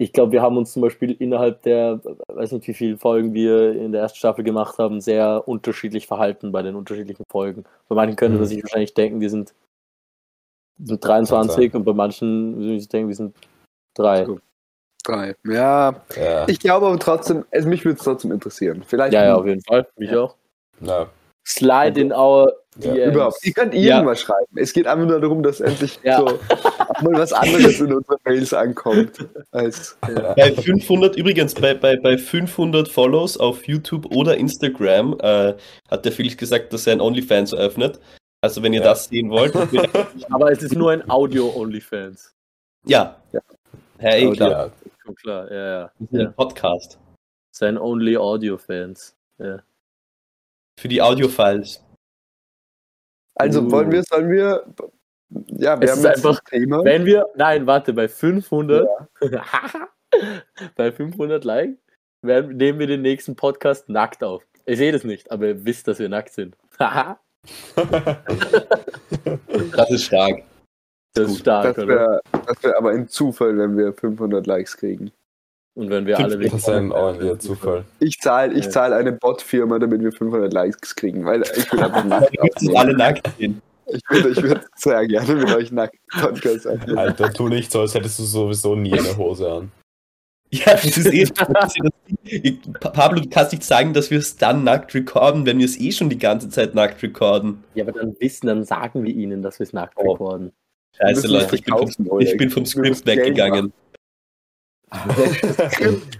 [0.00, 2.00] ich glaube, wir haben uns zum Beispiel innerhalb der,
[2.32, 6.52] weiß nicht, wie viele Folgen wir in der ersten Staffel gemacht haben, sehr unterschiedlich verhalten
[6.52, 7.64] bei den unterschiedlichen Folgen.
[7.88, 8.48] Bei manchen könnte man Mhm.
[8.48, 9.54] sich wahrscheinlich denken, wir sind,
[10.82, 13.34] sind 23 und bei manchen würde ich denken, wir sind
[13.94, 14.24] drei.
[14.24, 14.38] So.
[15.04, 15.34] Drei.
[15.44, 18.84] Ja, ja, ich glaube aber trotzdem, also mich würde es trotzdem interessieren.
[18.86, 19.86] Vielleicht Ja, ja, auf jeden Fall.
[19.96, 20.36] Mich auch.
[20.80, 21.08] ja.
[21.48, 23.14] Slide in our Ja, DMs.
[23.14, 23.36] Überhaupt.
[23.46, 23.96] Ihr könnt Ja.
[23.96, 24.56] irgendwas schreiben.
[24.56, 26.18] Es geht einfach nur darum, dass endlich Ja.
[26.18, 26.26] so
[27.02, 29.26] mal was anderes in unsere Mails ankommt.
[29.50, 30.34] Als, ja.
[30.34, 35.54] Bei 500, übrigens, bei, bei, bei 500 Follows auf YouTube oder Instagram äh,
[35.90, 37.98] hat der Felix gesagt, dass er ein OnlyFans eröffnet.
[38.42, 38.88] Also, wenn ihr Ja.
[38.90, 39.52] das sehen wollt,
[40.30, 42.34] Aber es ist nur ein Audio-Onlyfans.
[42.86, 43.16] ja.
[43.32, 43.40] Ja.
[43.98, 44.32] Hey, Audio.
[44.36, 44.50] klar.
[44.66, 44.70] ja.
[45.04, 45.90] Schon klar, ja, ja.
[46.00, 46.30] Ein Ja.
[46.30, 46.98] Podcast.
[47.50, 49.16] Sein Only Audio-Fans.
[49.38, 49.58] Ja.
[50.78, 51.82] Für die Audiofiles.
[53.34, 53.70] Also Uh.
[53.70, 54.64] wollen wir, sollen wir,
[55.56, 56.84] ja, wir Es haben ist jetzt einfach- das Thema.
[56.84, 58.86] Wenn wir, nein, warte, bei 500,
[60.76, 61.76] bei 500 Like,
[62.22, 64.44] werden, nehmen wir den nächsten Podcast nackt auf.
[64.66, 66.56] Ich sehe das nicht, aber ihr wisst, dass wir nackt sind.
[66.78, 67.18] Haha,
[69.76, 70.42] Das ist stark.
[71.14, 71.88] das ist stark, Das oder?
[71.94, 75.10] wäre das wär aber ein Zufall, wenn wir 500 Likes kriegen.
[75.78, 77.84] Und wenn wir Fünf- alle Das ist ein ordentlicher Zufall.
[78.00, 82.04] Ich zahle ich zahl eine Bot-Firma, damit wir 500 Likes kriegen, weil ich will einfach
[82.04, 82.36] nackt
[82.74, 83.62] alle nackt sehen.
[83.86, 86.98] Ich würde ich würd sehr gerne mit euch nackt Podcast aufnehmen.
[86.98, 89.72] Alter, tu nicht so, als hättest du sowieso nie eine Hose an.
[90.50, 91.26] Ja, das ist eh.
[92.80, 95.92] Pablo, du kannst nicht sagen, dass wir es dann nackt recorden, wenn wir es eh
[95.92, 97.62] schon die ganze Zeit nackt recorden.
[97.74, 100.12] Ja, aber dann wissen, dann sagen wir ihnen, dass wir es nackt Oh.
[100.12, 100.52] recorden.
[100.96, 103.60] Scheiße, Leute, ich bin, vom, ich bin vom Geld weggegangen.
[103.66, 103.72] Oleg,
[104.90, 106.18] Das geht,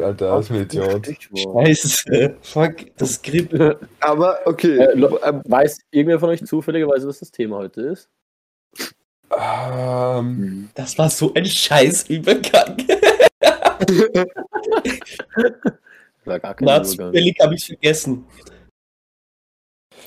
[0.00, 1.06] Alter, das ist ein Idiot.
[1.06, 2.36] Scheiße.
[2.42, 3.54] Fuck, das Skript.
[4.00, 4.92] Aber okay, Äh,
[5.24, 8.08] ähm, Weiß irgendwer von euch zufälligerweise, was das Thema heute ist?
[9.30, 12.76] Ähm, Das war so ein Scheiß-Übergang.
[16.24, 16.84] War gar kein Na, Übergang.
[16.84, 18.24] zufällig habe ich es vergessen.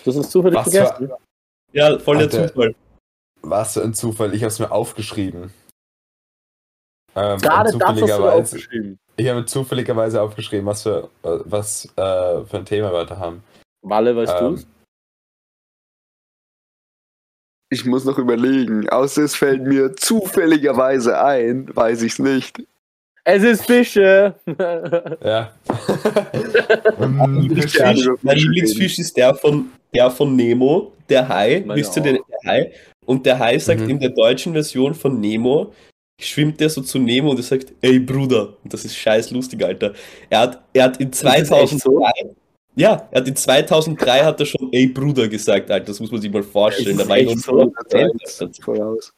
[0.06, 1.08] Das ist zufällig was vergessen.
[1.08, 1.18] für,
[1.74, 2.30] Ja, voll der.
[2.30, 2.76] Zufall.
[3.42, 5.52] Was für ein Zufall, ich habe es mir aufgeschrieben.
[7.20, 9.00] Ähm, Gerade das hast du aufgeschrieben.
[9.18, 13.44] ich habe zufälligerweise aufgeschrieben, was für, was, äh, für ein Thema wir heute haben.
[13.82, 14.68] Walle, weißt Ähm, du's?
[17.72, 18.90] Ich muss noch überlegen.
[18.90, 22.64] Außer es fällt mir zufälligerweise ein, weiß ich's nicht.
[23.26, 24.34] Es ist Fische!
[25.24, 25.52] Ja.
[26.98, 31.64] Mein Ähm, Lieblingsfisch, mein Lieblingsfisch ist der von, der von Nemo, der Hai.
[31.68, 32.72] Wisst ihr den der Hai?
[33.06, 33.90] Und der Hai sagt Mhm.
[33.90, 35.74] in der deutschen Version von Nemo,
[36.20, 38.56] schwimmt der so zu Nemo und er sagt, ey Bruder.
[38.64, 39.94] Und das ist scheiß lustig, Alter.
[40.30, 42.12] Er hat, er hat in das echt 2003,
[42.76, 45.86] ja, er hat in 2003 hat er schon ey Bruder gesagt, Alter.
[45.88, 46.98] Das muss man sich mal vorstellen.
[46.98, 47.72] Da war ich so?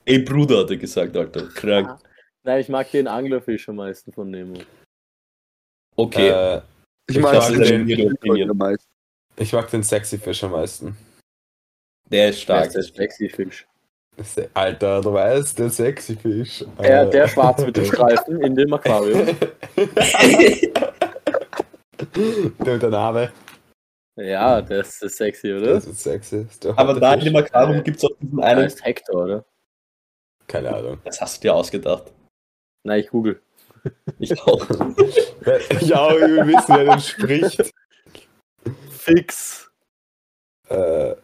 [0.06, 1.48] Ey Bruder hat er gesagt, Alter.
[1.50, 2.00] Krank.
[2.44, 4.58] Nein, ich mag den Anglerfisch am meisten von Nemo.
[5.96, 6.30] Okay.
[6.30, 6.62] äh,
[7.08, 8.90] Ich Ich mag den meisten.
[9.38, 10.98] ich mag den sexy Fisch am meisten.
[12.10, 12.68] der ist stark.
[12.68, 13.68] ist der sexy Fisch?
[14.54, 16.66] Alter, du weißt, der sexy Fisch.
[16.80, 19.26] Der, Äh, der schwarz mit dem Streifen in dem Aquarium.
[22.16, 23.32] der mit der Narbe.
[24.18, 25.76] Ja, der ist sexy, oder?
[25.76, 26.46] Das ist sexy.
[26.62, 28.64] Der Aber da in dem Aquarium gibt es auch diesen Der einen.
[28.64, 29.46] heißt Hector, oder?
[30.48, 31.00] Keine Ahnung.
[31.06, 32.12] Das hast du dir ausgedacht.
[32.84, 33.42] Nein, ich google.
[34.20, 34.70] Ich auch.
[35.82, 37.72] ja, ich will wissen, wer den spricht.
[38.92, 39.72] Fix.
[40.70, 41.16] Äh,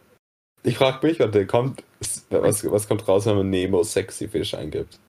[0.68, 1.82] ich frag mich, warte, kommt,
[2.30, 5.00] was, was kommt raus, wenn man Nemo sexy Fisch eingibt?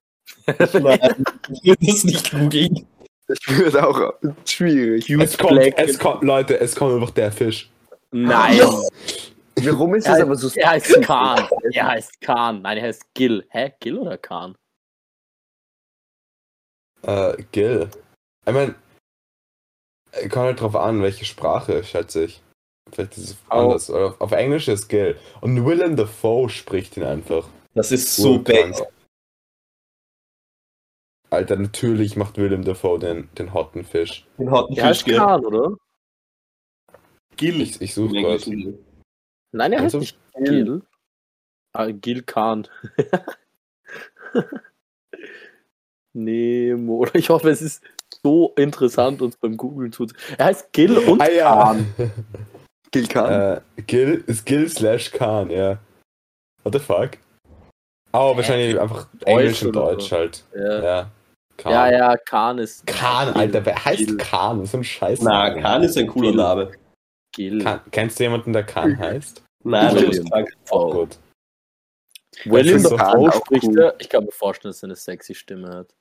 [0.48, 2.88] Ich will das nicht googeln.
[3.28, 4.14] Ich würde auch
[4.46, 5.10] schwierig.
[5.10, 7.70] Es kommt, es kommt, Leute, es kommt einfach der Fisch.
[8.12, 8.60] Nein.
[9.62, 11.48] Warum ist das aber so er heißt Khan.
[11.74, 12.62] Er heißt Khan.
[12.62, 13.46] Nein, er heißt Gil.
[13.50, 13.74] Hä?
[13.80, 14.56] Gil oder Khan?
[17.04, 17.90] Äh, Gil.
[18.48, 18.76] Ich mein,
[20.30, 22.42] kommt halt drauf an, welche Sprache, schätze ich.
[22.92, 23.64] Vielleicht ist es Au.
[23.66, 23.90] anders.
[23.90, 25.18] Auf, auf Englisch ist Gil.
[25.42, 27.48] Und Willem Dafoe spricht ihn einfach.
[27.74, 28.78] Das ist so Urkrank.
[28.78, 28.92] bad.
[31.32, 34.26] Alter, natürlich macht Willem Dafoe den, den hotten Fisch.
[34.38, 35.18] Den harten Er heißt Fisch, gell?
[35.20, 35.76] Khan, oder?
[37.38, 37.62] Gill.
[37.62, 38.18] Ich, ich suche.
[38.18, 38.84] Englischen.
[39.52, 40.82] Nein, er heißt Also, nicht Gil.
[41.74, 42.68] Ah, Gil Khan.
[46.14, 46.98] Nemo.
[46.98, 47.84] Oder ich hoffe, es ist
[48.24, 50.08] so interessant, uns beim Googlen zu.
[50.38, 51.54] Er heißt Gil und Ah ja.
[51.54, 51.94] Khan.
[52.92, 53.62] Gilkan?
[53.78, 55.78] Äh, Gil ist Gil slash Khan, ja.
[56.64, 57.12] What the fuck?
[58.12, 60.16] Oh, wahrscheinlich einfach Englisch und Deutsch so.
[60.18, 60.44] halt.
[60.56, 61.12] Ja, Ja.
[61.58, 61.72] Khan.
[61.74, 62.88] ja, ja Khan ist.
[62.88, 63.42] Khan, Gil.
[63.42, 64.18] Alter, wer heißt Gil.
[64.18, 64.66] Khan?
[64.66, 65.22] So ein Scheiß.
[65.22, 66.38] Na, Khan ist ein cooler Gill.
[66.38, 66.72] Name.
[67.36, 67.64] Gil.
[67.64, 69.44] Khan, kennst du jemanden, der Khan heißt?
[69.64, 70.48] Nein, William.
[70.72, 70.92] Oh.
[70.92, 71.20] Gut.
[72.46, 73.80] William so Dafoe auch spricht cool.
[73.80, 73.96] er.
[74.00, 75.94] Ich kann mir vorstellen, dass er eine sexy Stimme hat.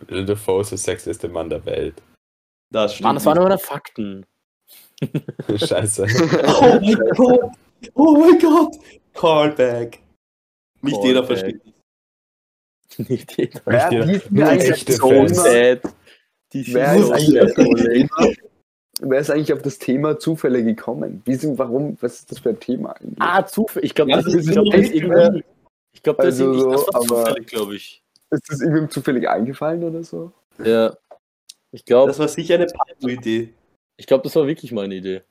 [0.00, 2.02] Willem Dafoe ist der sexieste Mann der Welt.
[2.72, 3.04] Das stimmt.
[3.04, 4.26] Mann, das waren nur meine Fakten.
[5.56, 6.06] Scheiße.
[6.46, 7.50] Oh mein Gott!
[7.94, 8.76] Oh mein Gott!
[9.14, 10.00] Callback.
[10.82, 11.04] Nicht Callback.
[11.08, 11.60] jeder versteht.
[13.08, 13.60] Nicht jeder.
[13.64, 15.42] Wer jeder- nur echte Fans.
[16.52, 17.64] Die Wer ist, so eigentlich auf das.
[17.84, 18.34] Thema,
[19.00, 21.22] wer ist eigentlich auf das Thema Zufälle gekommen?
[21.26, 23.20] Wie sind, warum, was ist das für ein Thema eigentlich?
[23.20, 23.84] Ah, Zufall.
[23.84, 25.42] Ich glaube, Ja, das, das ist, ist ich glaub, so das ist richtig irgendwer.
[25.92, 28.02] Ich glaube, das, Also ist das so, war aber- zufällig, glaube ich.
[28.30, 30.32] Ist das irgendwem zufällig eingefallen oder so?
[30.64, 30.96] Ja.
[31.70, 33.52] Ich glaube, Das war sicher eine Party-Idee.
[33.98, 35.22] Ich glaub, das war wirklich meine Idee.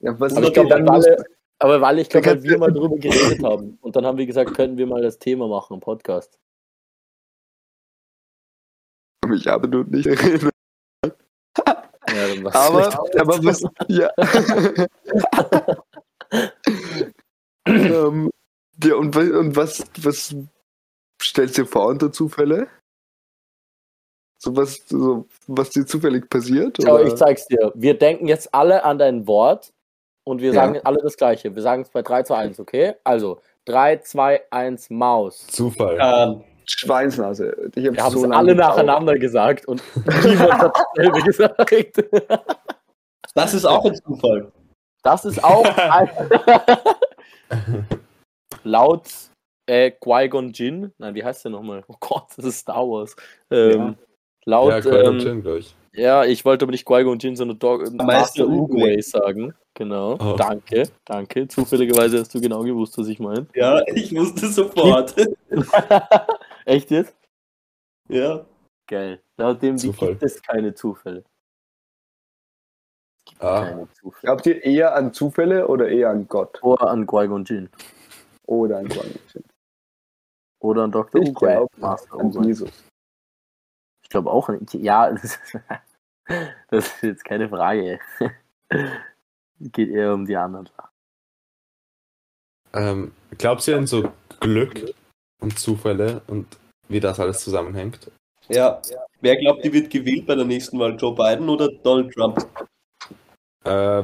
[0.00, 1.24] Ja, was Aber ich Okay, glaube, dann weil alle,
[1.58, 3.78] aber weil ich glaube, wir mal drüber geredet haben.
[3.80, 6.38] Und dann haben wir gesagt, könnten wir mal das Thema machen im Podcast.
[9.26, 10.50] mich aber nur nicht erinnern.
[11.04, 14.10] Ja, dann Aber, aber was, ja.
[17.66, 18.30] ähm,
[18.82, 20.36] ja, und, und was, was
[21.22, 22.68] stellst du dir vor unter Zufälle?
[24.44, 26.78] So was, so, was dir zufällig passiert?
[26.78, 27.02] Oder?
[27.06, 27.72] ich zeig's dir.
[27.74, 29.72] Wir denken jetzt alle an dein Wort
[30.24, 30.54] und wir Ja.
[30.66, 31.54] sagen alle das Gleiche.
[31.54, 32.94] Wir sagen es bei 3, 2, 1, okay?
[33.04, 35.46] Also 3, 2, 1, Maus.
[35.46, 35.96] Zufall.
[35.98, 37.70] Ähm, Schweinsnase.
[37.74, 39.82] Ich hab Wir haben so es lange alle nacheinander gesagt und
[40.24, 42.04] niemand hat dasselbe gesagt.
[43.34, 44.52] das ist auch ein Zufall.
[45.02, 46.10] Das ist auch ein
[48.62, 49.08] laut
[49.66, 50.92] äh, Qui-Gon Jinn.
[50.98, 51.82] Nein, wie heißt der nochmal?
[51.88, 53.16] Oh Gott, das ist Star Wars.
[53.50, 53.96] Ähm,
[54.46, 55.74] Laut, ja, ähm, Jinn, ich.
[55.92, 59.00] ja, ich wollte aber nicht Qui-Gon Jinn, sondern Dog Meister Master Uguay.
[59.00, 59.54] Sagen.
[59.74, 60.14] Genau.
[60.20, 60.36] Oh.
[60.36, 61.48] Danke, danke.
[61.48, 63.46] Zufälligerweise hast du genau gewusst, was ich meine.
[63.54, 65.14] Ja, ich wusste sofort.
[66.66, 67.14] Echt jetzt?
[68.08, 68.44] ja.
[68.86, 69.22] Geil.
[69.38, 70.10] Laut dem Zufall.
[70.10, 71.24] gibt es keine Zufälle.
[73.18, 73.64] Es gibt Ah.
[73.64, 74.20] keine Zufälle.
[74.22, 76.62] Glaubt ihr eher an Zufälle oder eher an Gott?
[76.62, 77.70] Oder an Qui-Gon Jinn.
[78.46, 79.06] Oder an Gott?
[80.60, 81.22] Oder an Dr.
[81.22, 81.54] Ich Uguay.
[81.56, 82.46] glaube Master an Uguay.
[82.46, 82.70] Jesus.
[84.14, 84.74] Ich glaube auch nicht.
[84.74, 85.40] Ja, das ist,
[86.70, 87.98] das ist jetzt keine Frage.
[88.28, 88.30] Es
[89.72, 90.90] geht eher um die anderen Sachen.
[92.74, 94.94] Ähm, glaubst du an so Glück
[95.40, 96.46] und Zufälle und
[96.88, 98.08] wie das alles zusammenhängt?
[98.48, 98.80] Ja.
[99.20, 100.94] Wer glaubt, die wird gewählt bei der nächsten Wahl?
[100.96, 102.38] Joe Biden oder Donald Trump?
[103.64, 104.00] Äh,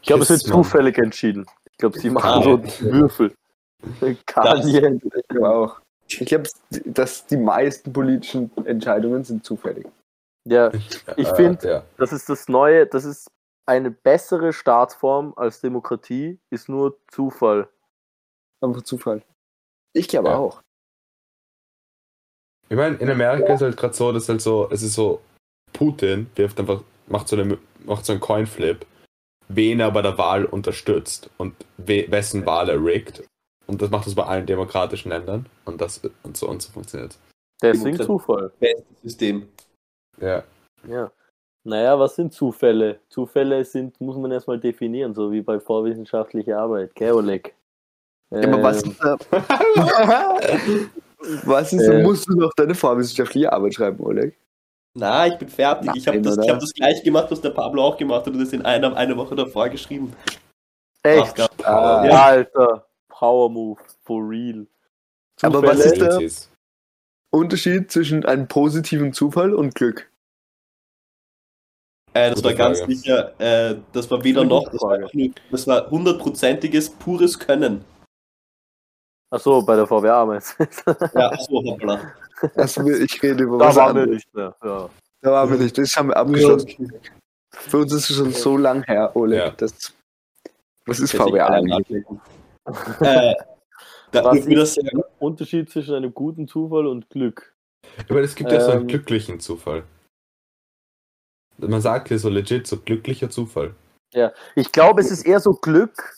[0.00, 1.46] Ich glaube, es wird zufällig entschieden.
[1.72, 2.42] Ich glaube, sie machen Ah.
[2.42, 3.34] so Würfel.
[4.26, 5.00] Kanye.
[5.30, 5.80] Ich auch.
[6.10, 6.48] Ich glaube,
[6.86, 9.86] dass die meisten politischen Entscheidungen sind zufällig.
[10.46, 11.84] Ja, Ich äh, find- Ja.
[11.98, 13.28] das ist das Neue, das ist
[13.66, 17.68] eine bessere Staatsform als Demokratie, ist nur Zufall.
[18.64, 19.22] Einfach Zufall.
[19.94, 20.36] Ich glaube Ja.
[20.38, 20.62] auch.
[22.70, 25.20] Ich meine, in Amerika ist halt gerade so, dass halt so, es ist so,
[25.72, 28.86] Putin wirft einfach, macht so, eine, macht so einen Coinflip,
[29.48, 33.22] wen er bei der Wahl unterstützt und we, wessen Wahl er riggt.
[33.68, 35.46] Und das macht das bei allen demokratischen Ländern.
[35.64, 37.16] Und das und so und so funktioniert.
[37.62, 38.00] Deswegen.
[38.00, 38.50] Zufall.
[38.58, 39.48] Bestes System.
[40.20, 40.42] Ja.
[40.88, 41.10] Ja.
[41.64, 43.00] Naja, was sind Zufälle?
[43.10, 47.54] Zufälle sind, muss man erstmal definieren, so wie bei vorwissenschaftlicher Arbeit, gell, Oleg?
[48.30, 49.16] Ja, aber was Ähm, ist da?
[51.44, 52.02] was ist, Äh.
[52.02, 54.36] musst du noch deine vorwissenschaftliche Arbeit schreiben, Oleg?
[54.94, 55.90] Na, ich bin fertig.
[55.94, 58.32] Ich habe Nein, das, ich hab das gleich gemacht, was der Pablo auch gemacht hat
[58.32, 60.12] und das in einer eine Woche davor geschrieben.
[61.02, 61.38] Echt?
[61.40, 62.22] Ach, Ah, Ja.
[62.24, 62.86] Alter,
[63.18, 64.66] Power Move, for real.
[65.42, 67.38] Aber was Zufälle- ist der.
[67.40, 70.10] Unterschied zwischen einem positiven Zufall und Glück?
[72.14, 72.94] Äh, das Gute war ganz Frage.
[72.96, 74.98] sicher, äh, das war weder noch, das war,
[75.50, 77.84] das war hundertprozentiges pures Können.
[79.30, 80.64] Achso, bei der VWA meinst du?
[81.14, 82.12] Ja, ach so, hoppla.
[82.54, 84.56] Also, ich rede über Da was waren wir nicht mehr.
[84.62, 84.88] Ja.
[85.20, 85.76] Da waren wir nicht.
[85.76, 86.92] Das haben wir abgeschlossen.
[87.50, 89.38] Für uns ist es schon so lang her, Oleg.
[89.38, 89.50] Ja.
[89.50, 89.92] Das,
[90.86, 92.04] was ist VWA eigentlich?
[93.00, 93.34] Äh,
[94.12, 94.88] da Was das ist sagen.
[94.94, 97.54] der Unterschied zwischen einem guten Zufall und Glück?
[98.08, 98.88] Aber es gibt ja so einen Ähm.
[98.88, 99.84] glücklichen Zufall.
[101.58, 103.74] Man sagt ja so legit, so glücklicher Zufall.
[104.54, 106.14] Ich glaube, es ist eher so Glück.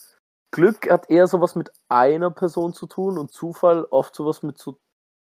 [0.51, 4.77] Glück hat eher sowas mit einer Person zu tun und Zufall oft sowas mit so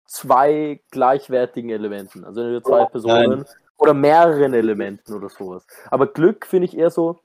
[0.06, 2.24] zwei gleichwertigen Elementen.
[2.24, 3.44] Also entweder zwei Personen
[3.76, 5.66] oder mehreren Elementen oder sowas.
[5.90, 7.20] Aber Glück finde ich eher so.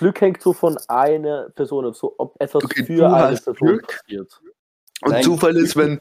[0.00, 3.86] Glück hängt so von einer Person ab, so ob etwas Okay, für eine Person Glück.
[3.86, 4.40] passiert.
[5.02, 5.22] Und Nein.
[5.22, 6.00] Zufall ist, wenn,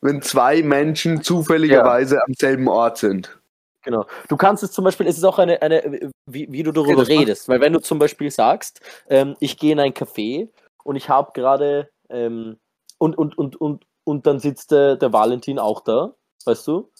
[0.00, 3.38] wenn zwei Menschen zufälligerweise am selben Ort sind.
[3.82, 4.06] Genau.
[4.28, 7.08] Du kannst es zum Beispiel, es ist auch eine, eine wie, wie du darüber macht-
[7.08, 7.48] redest.
[7.48, 10.48] Weil wenn du zum Beispiel sagst, ähm, ich gehe in ein Café
[10.84, 12.58] und ich habe gerade ähm,
[12.98, 16.90] und, und, und, und, und dann sitzt der, der Valentin auch da, weißt du,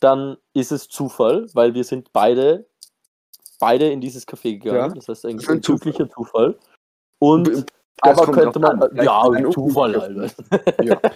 [0.00, 2.66] dann ist es Zufall, weil wir sind beide
[3.58, 4.78] beide in dieses Café gegangen.
[4.78, 6.56] Ja, das heißt eigentlich ist ein glücklicher Zufall.
[7.20, 7.66] Und
[8.02, 8.96] Das aber könnte man, an.
[8.96, 10.30] Ja, ein Zufall, Alter.
[10.82, 11.00] Ja.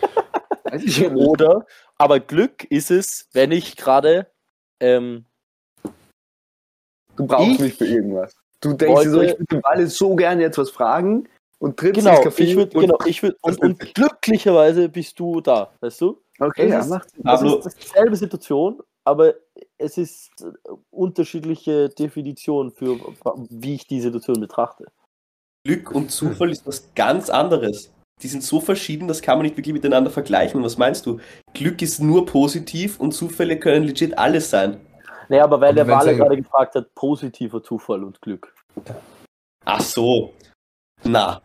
[0.81, 1.11] Ja.
[1.13, 1.67] Oder,
[1.99, 4.27] aber Glück ist es, wenn ich gerade
[4.81, 5.27] ähm,
[7.17, 8.35] Du brauchst Ich mich für irgendwas.
[8.63, 11.29] Du denkst dir so, wollte- ich würde dem alle so gern jetzt was fragen
[11.59, 12.41] und trittst Genau, ins Café.
[12.45, 16.23] ich würde, und- genau, ich würde, und, und glücklicherweise bist du da, weißt du?
[16.41, 19.35] Okay, ja, das, ist, macht das Pablo- ist dieselbe Situation, aber
[19.79, 20.53] es ist äh,
[20.91, 22.99] unterschiedliche Definition für
[23.51, 24.87] wie ich die Situation betrachte.
[25.65, 27.93] Glück und Zufall ist was ganz anderes.
[28.21, 30.59] Die sind so verschieden, das kann man nicht wirklich miteinander vergleichen.
[30.59, 31.21] Und was meinst du?
[31.55, 34.81] Glück ist nur positiv und Zufälle können legit alles sein.
[35.29, 38.55] Naja, aber weil Aber der Wale gerade gefragt hat, positiver Zufall und Glück.
[39.65, 40.33] Ach so.
[41.05, 41.41] Na,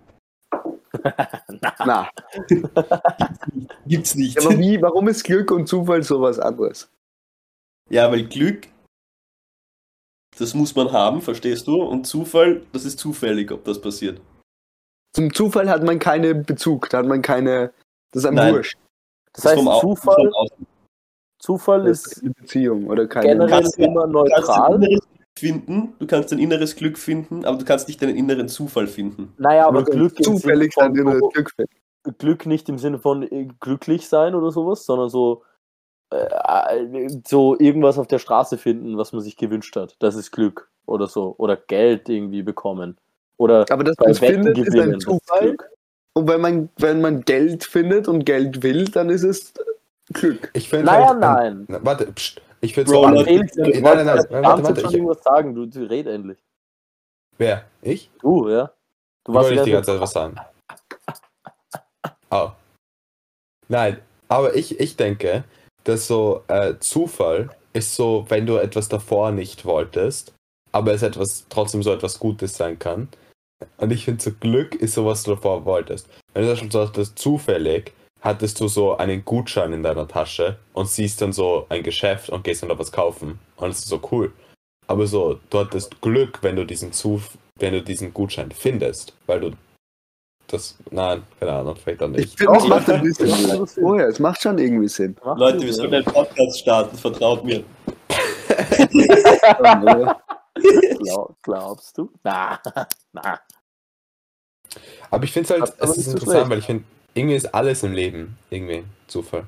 [1.85, 2.09] Na,
[3.85, 4.35] gibt's nicht.
[4.35, 6.89] ja, aber wie, warum ist Glück und Zufall sowas anderes?
[7.89, 8.67] Ja, weil Glück,
[10.37, 11.81] das muss man haben, verstehst du?
[11.81, 14.21] Und Zufall, das ist zufällig, ob das passiert.
[15.15, 17.71] Zum Zufall hat man keinen Bezug, da hat man keine.
[18.11, 18.53] Das ist ein Nein.
[18.55, 18.77] Wurscht.
[19.33, 20.67] Das heißt, vom Zufall, vom.
[21.39, 23.27] Zufall Das ist eine Beziehung oder keine.
[23.29, 24.75] generell Kannst du- immer Du kannst dein neutral.
[24.75, 28.49] inneres Glück finden, du kannst dein inneres Glück finden, aber du kannst nicht deinen inneren
[28.49, 29.33] Zufall finden.
[29.37, 32.17] Naja, aber kann Glück zufällig von inneres Glück finden.
[32.17, 35.43] Glück nicht im Sinne von äh, glücklich sein oder sowas, sondern so,
[36.09, 39.95] äh, so irgendwas auf der Straße finden, was man sich gewünscht hat.
[39.99, 41.35] Das ist Glück oder so.
[41.37, 42.97] Oder Geld irgendwie bekommen.
[43.37, 44.83] Oder Aber dass bei Wetten findet, ist gewinnen.
[44.83, 45.41] ein das ist Zufall.
[45.41, 45.69] Glück.
[46.13, 49.53] Und wenn man, wenn man Geld findet und Geld will, dann ist es
[50.13, 50.49] Glück.
[50.53, 51.65] Ich finde Naja, halt, nein.
[51.67, 53.09] Na, warte, pst, ich finde Bro, so.
[53.09, 55.53] Nein, ich nein, nein, nein, die warte, Zeit warte, schon ich- irgendwas sagen.
[55.53, 56.39] Du, du red endlich.
[57.37, 57.65] Wer?
[57.83, 58.09] Ich?
[58.21, 58.71] Du, ja.
[59.23, 60.35] Du Ich warst nicht die ganze ganze Zeit was sagen.
[62.31, 62.49] Oh.
[63.69, 65.43] Nein, aber ich, ich denke,
[65.87, 70.33] dass so äh, Zufall ist so, wenn du etwas davor nicht wolltest,
[70.71, 73.07] aber es etwas trotzdem so etwas Gutes sein kann.
[73.77, 76.07] Und ich finde, so Glück ist so, was du davor wolltest.
[76.33, 81.21] Wenn du schon sagtest, zufällig hattest du so einen Gutschein in deiner Tasche und siehst
[81.21, 83.39] dann so ein Geschäft und gehst dann da was kaufen.
[83.55, 84.33] Und es ist so cool.
[84.87, 89.39] Aber so, du hattest Glück, wenn du diesen Zuf wenn du diesen Gutschein findest, weil
[89.39, 89.51] du
[90.47, 92.37] das, nein, keine Ahnung, vielleicht auch Ich nicht.
[92.37, 93.67] finde, es macht ein bisschen Sinn.
[93.67, 94.07] vorher.
[94.07, 95.15] Es macht schon irgendwie Sinn.
[95.23, 97.63] Macht Leute, wir sollen einen Podcast starten, vertraut mir.
[101.03, 102.11] Glaub, glaubst du?
[102.23, 102.59] Na,
[103.13, 103.39] na.
[105.09, 106.49] Aber ich finde es halt, es ist interessant, schlecht.
[106.49, 106.83] weil ich finde,
[107.13, 109.45] irgendwie ist alles im Leben irgendwie Zufall.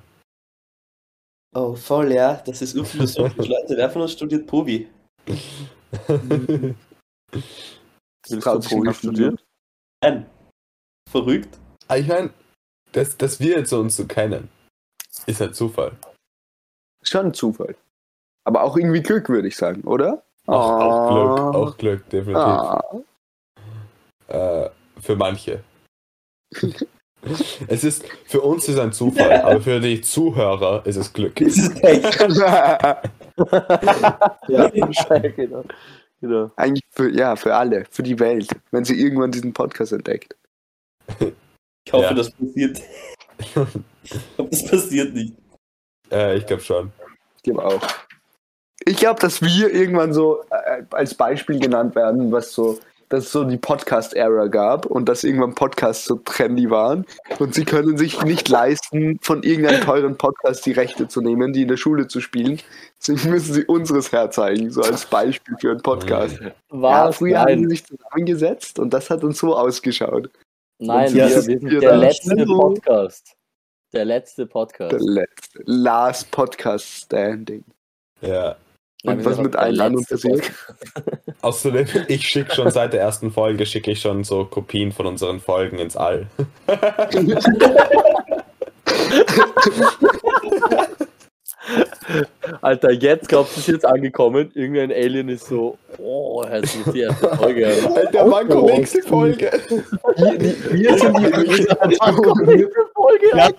[1.56, 2.42] Oh, voll, ja.
[2.46, 3.48] Das ist urphilosophisch.
[3.50, 4.88] Leute, wer von uns studiert Povi?
[8.28, 9.38] Willst du noch studieren?
[10.04, 10.26] Nein.
[11.12, 11.58] Verrückt?
[11.88, 12.30] Aber ich meine,
[12.92, 14.50] dass, dass wir jetzt uns so kennen,
[15.26, 15.92] ist halt Zufall.
[17.04, 17.76] Schon ein Zufall.
[18.44, 20.24] Aber auch irgendwie Glück, würde ich sagen, oder?
[20.46, 21.52] Auch, auch Glück, Ah.
[21.58, 22.44] auch Glück, definitiv.
[22.44, 22.84] Ah.
[24.28, 24.70] Äh,
[25.02, 25.64] für manche.
[27.68, 31.40] es ist, für uns ist ein Zufall, aber für die Zuhörer ist es Glück.
[31.42, 32.20] Ist echt.
[34.50, 35.64] Ja, genau.
[36.20, 36.52] genau.
[36.58, 40.36] Eigentlich für, ja, für alle, für die Welt, wenn sie irgendwann diesen Podcast entdeckt.
[41.86, 42.14] Ich hoffe, Ja.
[42.14, 42.82] das passiert.
[43.40, 43.80] Ich hoffe,
[44.38, 45.34] das passiert nicht.
[46.12, 46.92] äh, ich glaube schon.
[47.38, 47.82] Ich glaube auch.
[48.86, 53.32] Ich glaube, dass wir irgendwann so äh, als Beispiel genannt werden, was so, dass es
[53.32, 57.06] so die Podcast-Ära gab und dass irgendwann Podcasts so trendy waren
[57.40, 61.64] und sie können sich nicht leisten, von irgendeinem teuren Podcast die Rechte zu nehmen, die
[61.64, 62.62] in der Schule zu spielen.
[63.00, 66.40] Deswegen müssen sie unseres herzeigen, so als Beispiel für einen Podcast.
[66.40, 67.16] Ja, Was?
[67.18, 70.30] früher haben sie Nein, sich zusammengesetzt und das hat uns so ausgeschaut.
[70.80, 73.36] Nein, wir, das wir ist sind hier der letzte Podcast.
[73.94, 74.92] Der letzte Podcast.
[74.92, 75.64] Der letzte.
[75.66, 77.64] Last Podcast Standing.
[78.22, 78.56] Ja.
[79.04, 80.52] Nein, Und wir was mit anderen letzte passiert?
[81.42, 85.40] Außerdem, ich schicke schon seit der ersten Folge, schicke ich schon so Kopien von unseren
[85.40, 86.28] Folgen ins All.
[92.62, 94.52] Alter, jetzt glaubst du, es ist jetzt angekommen.
[94.54, 97.68] Irgendein Alien ist so, oh, er hat sich die erste Folge.
[97.96, 99.52] Alter, Manko, nächste Folge.
[100.18, 103.50] Wir, die, wir sind die Folge Ja,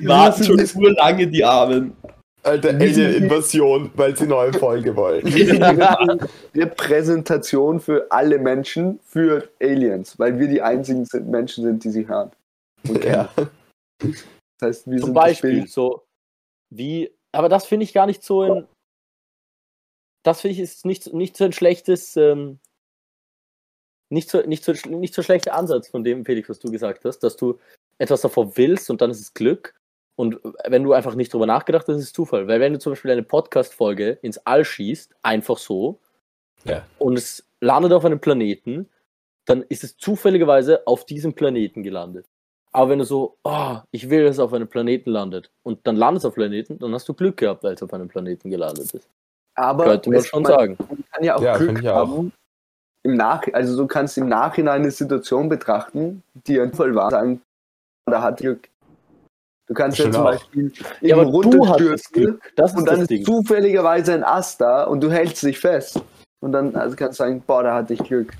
[0.00, 1.96] warten schon so lange, die Armen.
[2.42, 5.26] Alter, Alien-Invasion, weil sie neue Folge wollen.
[6.54, 12.08] Repräsentation für alle Menschen, für Aliens, weil wir die einzigen sind, Menschen sind, die sie
[12.08, 12.30] hören.
[12.88, 13.28] Und kennen.
[13.28, 13.48] Ja.
[14.58, 16.02] Das heißt, wir Zum sind Beispiel das so,
[16.70, 18.68] wie, aber das finde ich gar nicht so ein,
[20.22, 22.58] das finde ich ist nicht, nicht so ein schlechtes, ähm,
[24.10, 27.20] nicht so, nicht so, nicht so schlechter Ansatz von dem, Felix, was du gesagt hast,
[27.20, 27.58] dass du
[27.98, 29.74] etwas davor willst und dann ist es Glück.
[30.16, 32.48] Und wenn du einfach nicht drüber nachgedacht hast, ist es Zufall.
[32.48, 36.00] Weil wenn du zum Beispiel eine Podcast-Folge ins All schießt, einfach so,
[36.64, 36.84] Ja.
[36.98, 38.88] und es landet auf einem Planeten,
[39.44, 42.26] dann ist es zufälligerweise auf diesem Planeten gelandet.
[42.72, 45.96] Aber wenn du so, oh, ich will, dass es auf einem Planeten landet, und dann
[45.96, 48.92] landet es auf Planeten, dann hast du Glück gehabt, weil es auf einem Planeten gelandet
[48.92, 49.08] ist.
[49.54, 50.76] Aber Könnte man schon sagen.
[50.88, 52.08] Man kann ja auch Ja, Glück ich auch.
[52.08, 52.32] haben.
[53.04, 57.40] Im Nach also du kannst im Nachhinein eine Situation betrachten, die ein Zufall war, sagen,
[58.06, 58.68] da hat Glück.
[59.66, 60.30] Du kannst ja zum auch.
[60.30, 62.52] Beispiel Ja, aber runterstürzen Glück.
[62.56, 63.24] Das und dann das ist Ding.
[63.24, 66.00] zufälligerweise ein Ast da und du hältst dich fest.
[66.40, 68.32] Und dann also kannst du sagen, boah, da hatte ich Glück.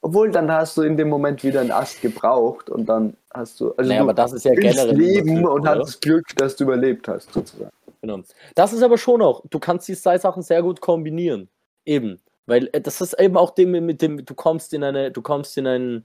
[0.00, 3.72] Obwohl, dann hast du in dem Moment wieder einen Ast gebraucht und dann hast du.
[3.72, 4.96] Also Naja, du aber das ist ja generell.
[4.96, 5.70] leben Glück, und oder?
[5.70, 7.72] hattest Glück, dass du überlebt hast, sozusagen.
[8.00, 8.20] Genau.
[8.54, 11.48] Das ist aber schon auch, du kannst die zwei Sachen sehr gut kombinieren.
[11.84, 12.20] Eben.
[12.46, 15.58] Weil äh, das ist eben auch dem mit dem, du kommst in eine, du kommst
[15.58, 16.04] in ein,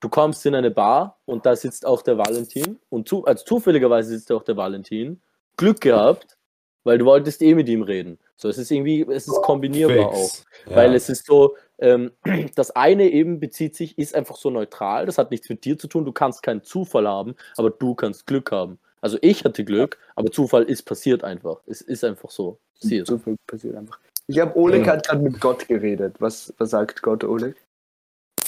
[0.00, 4.10] du kommst in eine Bar und da sitzt auch der Valentin und zu, also zufälligerweise
[4.10, 5.20] sitzt auch der Valentin.
[5.56, 6.38] Glück gehabt,
[6.84, 8.18] weil du wolltest eh mit ihm reden.
[8.40, 10.30] So, es ist irgendwie, es ist kombinierbar auch.
[10.30, 10.46] Fix.
[10.70, 10.76] Ja.
[10.76, 12.12] Weil es ist so, ähm,
[12.54, 15.88] das eine eben bezieht sich, ist einfach so neutral, das hat nichts mit dir zu
[15.88, 18.78] tun, du kannst keinen Zufall haben, aber du kannst Glück haben.
[19.00, 21.60] Also ich hatte Glück, aber Zufall ist passiert einfach.
[21.66, 22.58] Es ist einfach so.
[22.80, 23.08] Passiert.
[23.08, 23.98] So viel passiert einfach.
[24.28, 24.92] Ich glaube, Oleg Ja.
[24.92, 26.16] hat gerade mit Gott geredet.
[26.20, 27.56] Was, was sagt Gott, Oleg?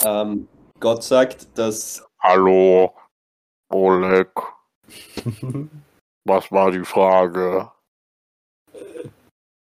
[0.05, 2.95] Ähm, Gott sagt, dass Hallo,
[3.71, 4.31] Oleg.
[6.25, 7.71] Was war die Frage?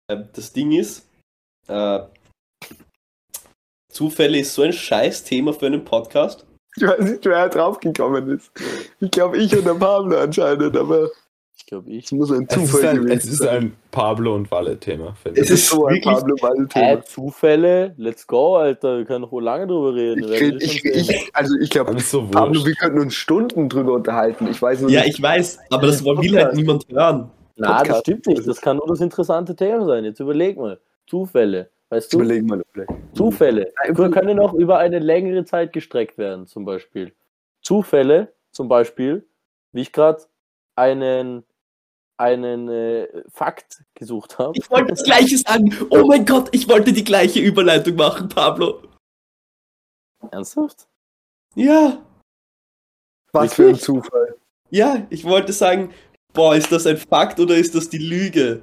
[0.09, 1.07] Äh, das Ding ist,
[1.69, 2.01] äh,
[3.93, 6.45] Zufälle ist so ein scheiß Thema für einen Podcast.
[6.77, 8.51] Ich weiß nicht, wer draufgekommen ist.
[9.01, 11.09] Ich glaube, ich und der Pablo anscheinend, aber
[11.57, 12.05] Ich glaube ich.
[12.05, 13.57] es muss ein Zufall ein, gewesen es ist sein.
[13.65, 16.37] ein Pablo und Walle-Thema, Es ist so ein wirklich- Pablo
[16.75, 17.03] Äh.
[17.03, 18.99] Zufälle, let's go, Alter.
[18.99, 20.33] Wir können noch wohl lange drüber reden.
[20.33, 24.47] Ich, will ich, ich, also ich glaube, so Pablo, wir könnten uns Stunden drüber unterhalten.
[24.49, 25.17] Ich weiß nur Ja, nicht.
[25.17, 27.31] ich weiß, aber das will halt niemand hören.
[27.59, 28.47] Na, das stimmt nicht.
[28.47, 30.05] Das kann nur das interessante Thema sein.
[30.05, 30.81] Jetzt überleg mal.
[31.07, 31.71] Zufälle.
[31.91, 32.19] Weißt du?
[32.19, 32.63] Überlegen mal.
[33.15, 33.73] Zufälle.
[33.89, 37.13] Wir können auch über eine längere Zeit gestreckt werden, zum Beispiel.
[37.63, 39.27] Zufälle, zum Beispiel,
[39.73, 40.23] wie ich gerade
[40.77, 41.45] einen,
[42.17, 44.53] einen äh, Fakt gesucht habe.
[44.57, 45.75] Ich wollte das Gleiche sagen.
[45.91, 48.83] Oh mein Gott, ich wollte die gleiche Überleitung machen, Pablo.
[50.31, 50.87] Ernsthaft?
[51.55, 51.99] Ja,
[53.33, 53.77] Was für ein?
[53.77, 54.37] Zufall.
[54.71, 55.93] ja, ich wollte sagen,
[56.33, 58.63] boah, ist das ein Fakt oder ist das die Lüge?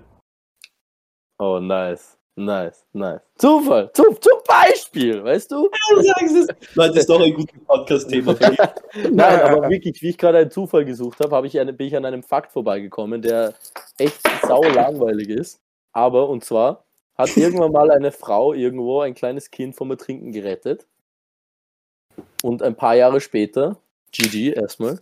[1.38, 2.18] Oh, nice.
[2.38, 3.22] Nice, nice.
[3.38, 3.90] Zufall.
[3.94, 5.70] Zu, zum Beispiel, weißt du?
[5.98, 6.48] Es.
[6.76, 8.60] Leute, das ist doch ein gutes Podcast-Thema für mich.
[9.12, 11.96] Nein, aber wirklich, wie ich gerade einen Zufall gesucht habe, habe ich eine, bin ich
[11.96, 13.54] an einem Fakt vorbeigekommen, der
[13.98, 15.62] echt sau langweilig ist.
[15.94, 16.84] Aber, und zwar,
[17.18, 20.86] hat irgendwann mal eine Frau irgendwo ein kleines Kind vom Ertrinken gerettet.
[22.44, 23.78] Und ein paar Jahre später,
[24.12, 25.00] GG erstmal,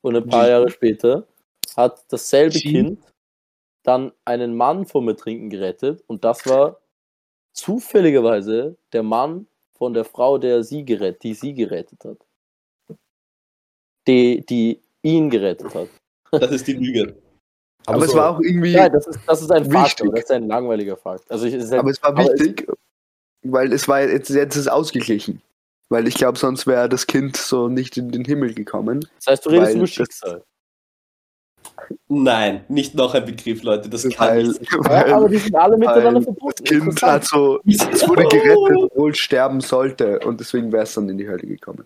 [0.00, 0.48] und ein paar.
[0.48, 1.26] Jahre später
[1.76, 2.70] hat dasselbe G.
[2.72, 3.00] Kind
[3.82, 6.02] dann einen Mann vom Ertrinken gerettet.
[6.06, 6.80] Und das war
[7.54, 12.18] zufälligerweise der Mann von der Frau, der sie gerettet, die sie gerettet hat.
[14.06, 15.88] Die, die ihn gerettet hat.
[16.32, 17.16] Das ist die Lüge.
[17.86, 20.06] Aber, es so- war auch irgendwie, Ja, das ist, das ist ein Fakt, Wichtig.
[20.06, 21.30] aber das ist ein langweiliger Fakt.
[21.30, 22.68] Also ich, es ist halt, aber es war aber es- wichtig,
[23.42, 25.42] weil es war jetzt, jetzt ist es ausgeglichen.
[25.88, 29.00] Weil ich glaube, sonst wäre das Kind so nicht in den Himmel gekommen.
[29.16, 30.44] das heißt, du redest über das- Schicksal.
[32.08, 33.88] Nein, nicht noch ein Begriff, Leute.
[33.88, 34.80] Das kann Weil, nicht sein.
[34.84, 36.64] Ja, aber weil die sind alle miteinander das verbunden.
[36.64, 37.12] Kind Interessant.
[37.12, 41.18] hat so, es wurde gerettet, obwohl es sterben sollte und deswegen wäre es dann in
[41.18, 41.84] die Hölle gekommen.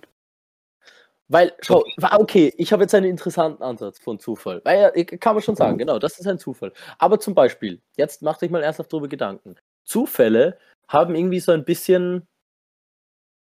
[1.29, 1.83] Weil, schau,
[2.19, 4.61] okay, ich habe jetzt einen interessanten Ansatz von Zufall.
[4.65, 5.59] Weil, kann man schon Mhm.
[5.59, 6.73] sagen, genau, das ist ein Zufall.
[6.99, 9.57] Aber zum Beispiel, jetzt mach dich mal ernsthaft darüber Gedanken.
[9.85, 12.27] Zufälle haben irgendwie so ein bisschen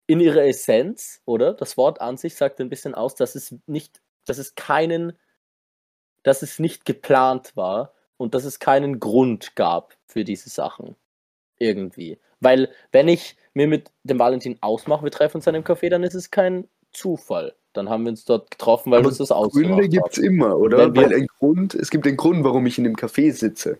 [0.07, 1.53] in ihrer Essenz, oder?
[1.53, 5.13] Das Wort an sich sagt ein bisschen aus, dass es nicht, dass es keinen,
[6.23, 10.95] dass es nicht geplant war und dass es keinen Grund gab für diese Sachen.
[11.57, 12.17] Irgendwie.
[12.39, 16.03] Weil, wenn ich mir mit dem Valentin ausmache, wir treffen uns an einem Café, dann
[16.03, 17.53] ist es kein Zufall.
[17.73, 20.17] Dann haben wir uns dort getroffen, weil wir Aber uns das ausgemacht Gründe gibt es
[20.17, 20.95] immer, oder?
[20.95, 23.79] Weil ein Grund, es gibt einen Grund, warum ich in dem Café sitze.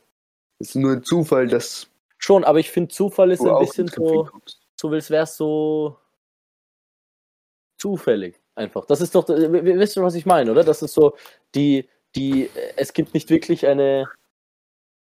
[0.60, 1.90] Es ist nur ein Zufall, dass
[2.22, 4.28] Schon, aber ich finde, Zufall ist ein bisschen so,
[4.76, 5.98] so als wäre es so
[7.78, 8.86] zufällig einfach.
[8.86, 10.66] Das ist doch, wir wissen, was ich meine, oder?
[10.66, 11.16] Das ist so,
[11.56, 14.10] die, die, äh, es gibt nicht wirklich eine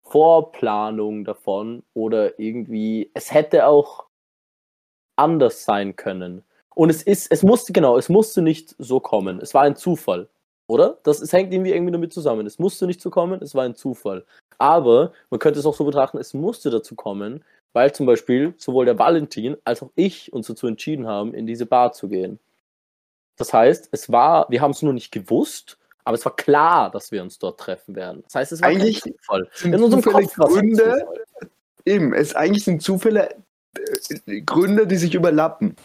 [0.03, 4.07] Vorplanung davon oder irgendwie, es hätte auch
[5.17, 6.45] anders sein können.
[6.75, 9.41] Und es ist, es musste, genau, es musste nicht so kommen.
[9.41, 10.29] Es war ein Zufall,
[10.69, 10.99] oder?
[11.03, 12.47] Das, es hängt irgendwie, irgendwie damit zusammen.
[12.47, 14.25] Es musste nicht so kommen, es war ein Zufall.
[14.59, 18.85] Aber man könnte es auch so betrachten, es musste dazu kommen, weil zum Beispiel sowohl
[18.87, 22.39] der Valentin als auch ich uns dazu entschieden haben, in diese Bar zu gehen.
[23.37, 25.78] Das heißt, es war, wir haben es nur nicht gewusst,
[26.09, 28.23] aber es war klar, dass wir uns dort treffen werden.
[28.25, 29.47] Das heißt, es war Eigentlich Zufall.
[29.63, 31.07] In unserem Kopf Gründe,
[31.85, 33.29] eben, es eigentlich sind Zufälle
[34.27, 35.77] äh, Gründe, die sich überlappen.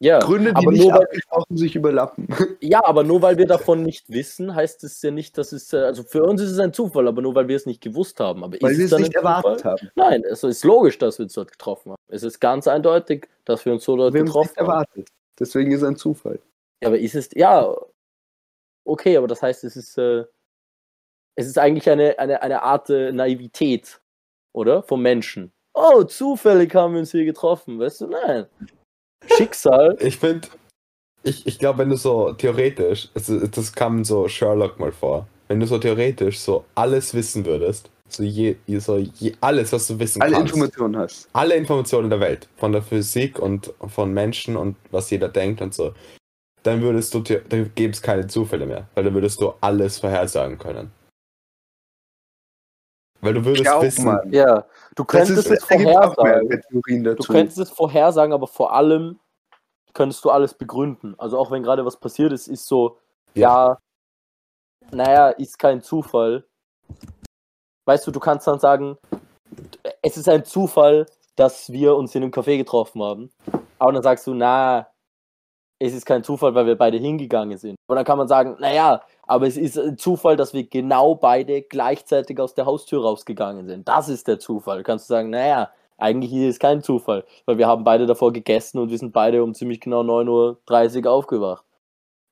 [0.00, 2.26] Ja, Gründe, die aber nicht nur abgesprochen sich überlappen.
[2.60, 5.76] ja, aber nur weil wir davon nicht wissen, heißt es ja nicht, dass es, äh,
[5.76, 8.42] also für uns ist es ein Zufall, aber nur weil wir es nicht gewusst haben.
[8.42, 9.36] Aber Weil ist wir es nicht ein Zufall?
[9.36, 9.90] erwartet haben.
[9.94, 12.02] Nein, es ist logisch, dass wir uns dort getroffen haben.
[12.08, 14.66] Es ist ganz eindeutig, dass wir uns so dort Wir haben es nicht getroffen haben.
[14.66, 15.08] erwartet.
[15.38, 16.40] Deswegen ist es ein Zufall.
[16.82, 17.72] Ja, aber ist es, ja,
[18.84, 20.24] okay, aber das heißt, es ist, äh,
[21.36, 24.00] es ist eigentlich eine, eine, eine Art äh, Naivität,
[24.54, 24.82] oder?
[24.82, 25.52] Vom Menschen.
[25.74, 28.06] Oh, zufällig haben wir uns hier getroffen, weißt du?
[28.08, 28.46] Nein.
[29.36, 29.96] Schicksal.
[30.00, 30.48] Ich finde,
[31.22, 35.60] ich, ich glaube, wenn du so theoretisch, also das kam so Sherlock mal vor, wenn
[35.60, 40.20] du so theoretisch so alles wissen würdest, so je, so je alles, was du wissen
[40.20, 41.28] Alle kannst, Informationen hast.
[41.32, 45.72] alle Informationen der Welt, von der Physik und von Menschen und was jeder denkt und
[45.72, 45.94] so,
[46.62, 50.58] dann würdest du, dann gäbe es keine Zufälle mehr, weil dann würdest du alles vorhersagen
[50.58, 50.92] können.
[53.20, 54.22] Weil du würdest Glaub wissen, mal.
[54.30, 56.62] Ja, du Das könntest ist, es da vorhersagen.
[57.16, 59.20] Du könntest es vorhersagen, aber vor allem
[59.94, 61.14] könntest du alles begründen.
[61.18, 62.98] Also auch wenn gerade was passiert ist, ist so,
[63.34, 63.78] ja,
[64.90, 66.44] naja, ist kein Zufall.
[67.84, 68.98] Weißt du, du kannst dann sagen,
[70.02, 71.06] es ist ein Zufall,
[71.36, 73.32] dass wir uns in einem Café getroffen haben.
[73.78, 74.88] Aber dann sagst du, na,
[75.82, 77.76] es ist kein Zufall, weil wir beide hingegangen sind.
[77.88, 81.62] Und dann kann man sagen, naja, aber es ist ein Zufall, dass wir genau beide
[81.62, 83.88] gleichzeitig aus der Haustür rausgegangen sind.
[83.88, 84.84] Das ist der Zufall.
[84.84, 88.78] Kannst du sagen, naja, eigentlich ist es kein Zufall, weil wir haben beide davor gegessen
[88.78, 91.64] und wir sind beide um ziemlich genau 9.30 Uhr aufgewacht.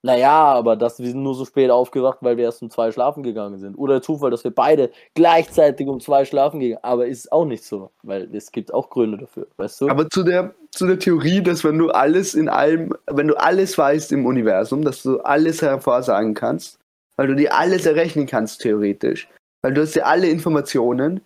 [0.03, 3.23] Naja, aber das, wir sind nur so spät aufgewacht, weil wir erst um zwei schlafen
[3.23, 3.75] gegangen sind.
[3.77, 7.65] Oder der Zufall, dass wir beide gleichzeitig um zwei schlafen gegangen Aber ist auch nicht
[7.65, 9.89] so, weil es gibt auch Gründe dafür, weißt du?
[9.89, 13.77] Aber zu der, zu der Theorie, dass wenn du alles in allem, wenn du alles
[13.77, 16.79] weißt im Universum, dass du alles hervorsagen kannst,
[17.17, 19.29] weil du dir alles errechnen kannst, theoretisch,
[19.61, 21.21] weil du hast ja alle Informationen,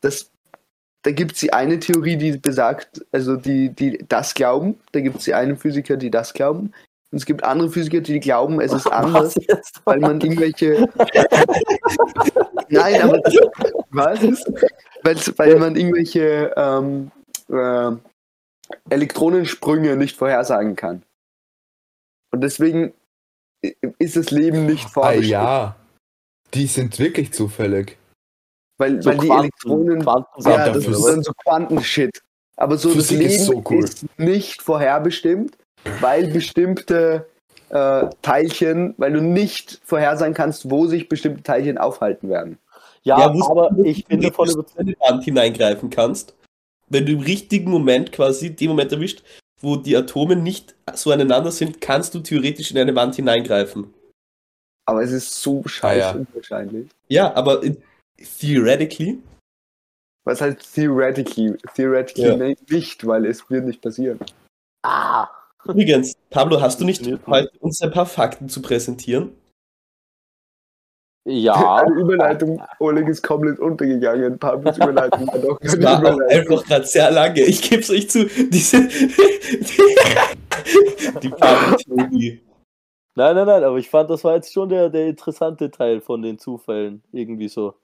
[0.00, 0.30] das,
[1.02, 5.18] da gibt es die eine Theorie, die besagt, also die, die das glauben, da gibt
[5.18, 6.72] es die einen Physiker, die das glauben,
[7.14, 9.36] und es gibt andere Physiker, die glauben, es ist anders,
[9.84, 10.88] weil man irgendwelche.
[12.68, 13.34] Nein, aber das,
[13.90, 14.20] was?
[15.04, 17.12] Weil, weil man irgendwelche ähm,
[17.48, 17.92] äh,
[18.90, 21.04] Elektronensprünge nicht vorhersagen kann.
[22.32, 22.92] Und deswegen
[23.98, 25.28] ist das Leben nicht Ah vorbestimmt.
[25.28, 25.76] ja.
[26.52, 27.96] Die sind wirklich zufällig.
[28.78, 30.02] Weil, So weil die Quanten- Elektronen.
[30.02, 32.22] Quantensachen Ja, das Physik- ist dann so Quantenshit.
[32.56, 33.84] Aber so Physik das Leben ist so cool.
[33.84, 35.56] ist nicht vorherbestimmt,
[36.00, 37.26] weil bestimmte
[37.70, 42.58] äh, Teilchen, weil du nicht vorhersagen kannst, wo sich bestimmte Teilchen aufhalten werden.
[43.02, 44.80] Ja, wusstest aber du, dass ich du bin davon überzeugt.
[44.80, 46.34] in eine Wand hineingreifen kannst,
[46.88, 49.22] wenn du im richtigen Moment quasi, den Moment erwischt,
[49.60, 53.92] wo die Atome nicht so aneinander sind, kannst du theoretisch in eine Wand hineingreifen.
[54.86, 56.12] Aber es ist so scheiße ja.
[56.12, 56.90] unwahrscheinlich.
[57.08, 57.82] Ja, aber in,
[58.38, 59.18] theoretically,
[60.24, 61.56] Was heißt theoretically?
[61.74, 62.56] Theoretically Ja.
[62.70, 64.18] nicht, weil es wird nicht passieren.
[64.82, 65.28] Ah,
[65.66, 69.32] übrigens, Pablo, hast du nicht heute uns ein paar Fakten zu präsentieren?
[71.26, 71.76] ja.
[71.76, 74.38] Eine Überleitung, Oleg ist komplett untergegangen.
[74.38, 76.40] Pablos Überleitung war doch Das keine war auch Überleitung.
[76.52, 77.40] einfach gerade sehr lange.
[77.42, 78.26] Ich gebe es euch zu.
[78.26, 78.88] Diese
[81.22, 82.40] die Pablo-Theorie.
[83.16, 86.20] Nein, nein, nein, aber ich fand, das war jetzt schon der, der interessante Teil von
[86.20, 87.02] den Zufällen.
[87.12, 87.74] Irgendwie so.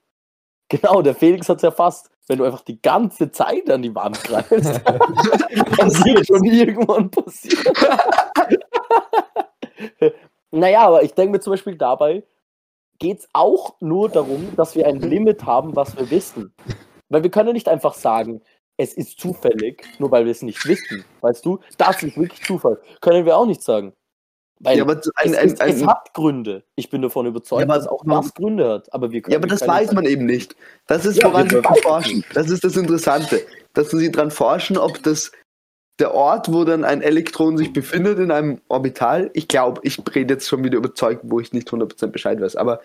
[0.69, 2.11] Genau, der Felix hat es erfasst.
[2.31, 4.53] Wenn du einfach die ganze Zeit an die Wand greifst,
[4.85, 7.75] dann wird schon irgendwann passieren.
[10.51, 12.23] naja, aber ich denke mir zum Beispiel dabei,
[12.99, 16.55] geht es auch nur darum, dass wir ein Limit haben, was wir wissen.
[17.09, 18.41] Weil wir können nicht einfach sagen,
[18.77, 21.03] es ist zufällig, nur weil wir es nicht wissen.
[21.19, 22.79] Weißt du, das ist wirklich Zufall.
[23.01, 23.91] Können wir auch nicht sagen.
[24.63, 24.99] Weil Ja, aber ein,
[25.31, 26.63] es, ein, ist, es ein, hat Gründe.
[26.75, 28.93] Ich bin davon überzeugt, Ja, aber- dass auch das Gründe hat.
[28.93, 30.55] Aber wir können ja, aber das weiß man eben nicht.
[30.87, 32.23] Das ist, Ja, woran sie forschen.
[32.33, 33.41] Das ist das Interessante.
[33.73, 35.31] Dass sie dran forschen, ob das
[35.99, 40.33] der Ort, wo dann ein Elektron sich befindet in einem Orbital, ich glaube, ich rede
[40.35, 42.81] jetzt schon wieder überzeugt, wo ich nicht 100% Bescheid weiß, aber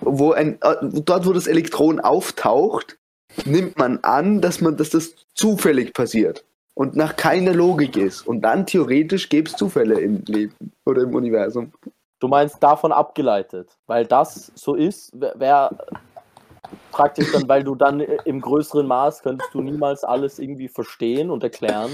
[0.00, 0.74] wo ein, äh,
[1.04, 2.98] dort, wo das Elektron auftaucht,
[3.44, 6.44] nimmt man an, dass man, dass das zufällig passiert
[6.74, 8.26] und nach keiner Logik ist.
[8.26, 11.72] Und dann theoretisch gäbe es Zufälle im Leben oder im Universum.
[12.20, 13.76] Du meinst davon abgeleitet.
[13.86, 15.76] Weil das so ist, wäre
[16.90, 21.42] praktisch dann, weil du dann im größeren Maß könntest du niemals alles irgendwie verstehen und
[21.42, 21.90] erklären.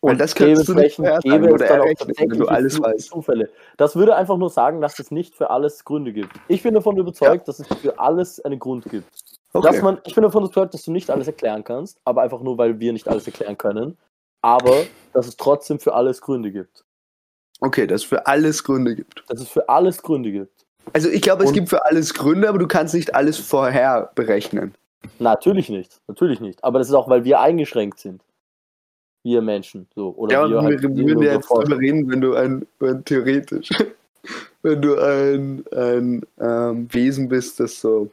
[0.00, 3.08] Weil das könntest du nicht vorhersagen gäbe es oder dann auch tatsächlich du alles weißt.
[3.08, 3.48] Zufälle.
[3.78, 6.30] Das würde einfach nur sagen, dass es nicht für alles Gründe gibt.
[6.48, 9.08] Ich bin davon überzeugt, dass es für alles einen Grund gibt.
[9.62, 12.58] Dass man, ich bin davon überzeugt, dass du nicht alles erklären kannst, aber einfach nur,
[12.58, 13.96] weil wir nicht alles erklären können.
[14.42, 16.84] Aber dass es trotzdem für alles Gründe gibt.
[17.60, 19.24] Okay, dass es für alles Gründe gibt.
[19.28, 20.66] Dass es für alles Gründe gibt.
[20.92, 24.74] Also ich glaube, es gibt für alles Gründe, aber du kannst nicht alles vorher berechnen.
[25.18, 26.00] Natürlich nicht.
[26.08, 26.62] Natürlich nicht.
[26.62, 28.22] Aber das ist auch, weil wir eingeschränkt sind.
[29.22, 29.86] Wir Menschen.
[29.94, 30.14] So.
[30.16, 33.70] Oder Ja, wir halt wir würden ja jetzt drüber reden, wenn du ein, ein theoretisch,
[34.62, 38.10] wenn du ein, ein ähm, Wesen bist, das so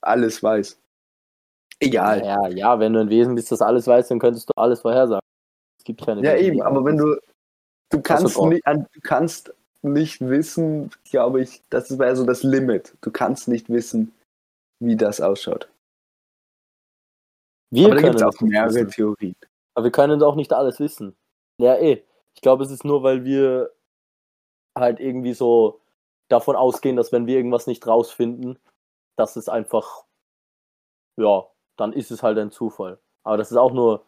[0.00, 0.78] alles weiß.
[1.84, 2.24] Egal.
[2.24, 5.20] Ja, ja, wenn du ein Wesen bist, das alles weiß, dann könntest du alles vorhersagen.
[5.78, 7.16] Es gibt keine Ja, Wesen, eben, aber wenn du,
[7.90, 12.96] du kannst nicht, du kannst nicht wissen, glaube ich, das wäre so das Limit.
[13.02, 14.12] Du kannst nicht wissen,
[14.80, 15.68] wie das ausschaut.
[17.70, 18.90] Wir aber da gibt können es auch mehrere wissen.
[18.90, 19.36] Theorien.
[19.74, 21.14] Aber wir können auch nicht alles wissen.
[21.60, 22.02] Ja, eh.
[22.34, 23.72] Ich glaube, es ist nur, weil wir
[24.76, 25.80] halt irgendwie so
[26.28, 28.58] davon ausgehen, dass wenn wir irgendwas nicht rausfinden,
[29.16, 30.04] dass es einfach,
[31.20, 31.46] ja,
[31.76, 32.98] dann ist es halt ein Zufall.
[33.24, 34.04] Aber das ist auch nur,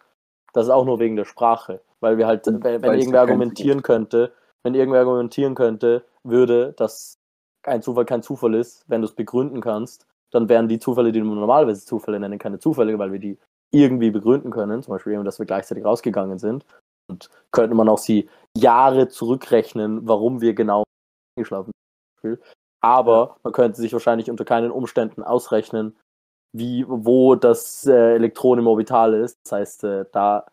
[0.52, 1.80] das ist auch nur wegen der Sprache.
[2.00, 7.18] Weil wir halt, wenn, wenn es irgendwer argumentieren könnte, wenn irgendwer argumentieren könnte, würde, dass
[7.62, 11.20] ein Zufall kein Zufall ist, wenn du es begründen kannst, dann wären die Zufälle, die
[11.22, 13.38] man normalerweise Zufälle nennen, keine Zufälle, weil wir die
[13.72, 16.64] irgendwie begründen können, zum Beispiel, eben, dass wir gleichzeitig rausgegangen sind.
[17.08, 20.84] Und könnte man auch sie Jahre zurückrechnen, warum wir genau
[21.36, 21.72] geschlafen
[22.22, 22.40] sind.
[22.80, 25.96] Aber man könnte sich wahrscheinlich unter keinen Umständen ausrechnen,
[26.58, 29.38] wie, wo das äh, Elektron im Orbital ist.
[29.44, 30.46] Das heißt, äh, da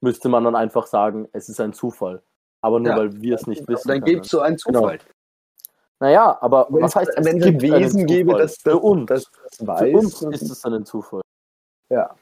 [0.00, 2.22] müsste man dann einfach sagen, es ist ein Zufall.
[2.62, 2.96] Aber nur Ja.
[2.98, 3.88] weil wir es nicht wissen.
[3.88, 4.98] Dann gibt es so einen Zufall.
[6.00, 9.06] Naja, aber Wenn was heißt, es wenn es ein Wesen gäbe, das, das, für uns,
[9.08, 11.22] das, das für weiß, uns dann- ist es dann ein Zufall.
[11.90, 12.14] Ja.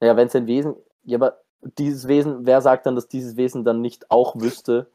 [0.00, 1.40] Naja, wenn es ein Wesen, ja, aber
[1.78, 4.90] dieses Wesen, wer sagt dann, dass dieses Wesen dann nicht auch wüsste,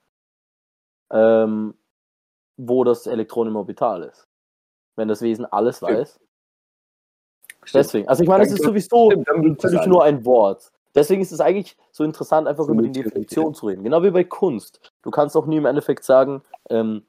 [1.12, 1.74] ähm,
[2.58, 4.28] wo das Elektron im Orbital ist?
[4.96, 6.20] Wenn das Wesen alles weiß.
[7.74, 8.08] Deswegen.
[8.08, 10.72] Also ich meine, es ist sowieso natürlich nur ein Wort.
[10.96, 12.92] Deswegen ist es eigentlich so interessant, einfach So über die.
[12.92, 13.84] Definition zu reden.
[13.84, 14.92] Genau wie bei Kunst.
[15.04, 17.04] Du kannst auch nie im Endeffekt sagen, ähm,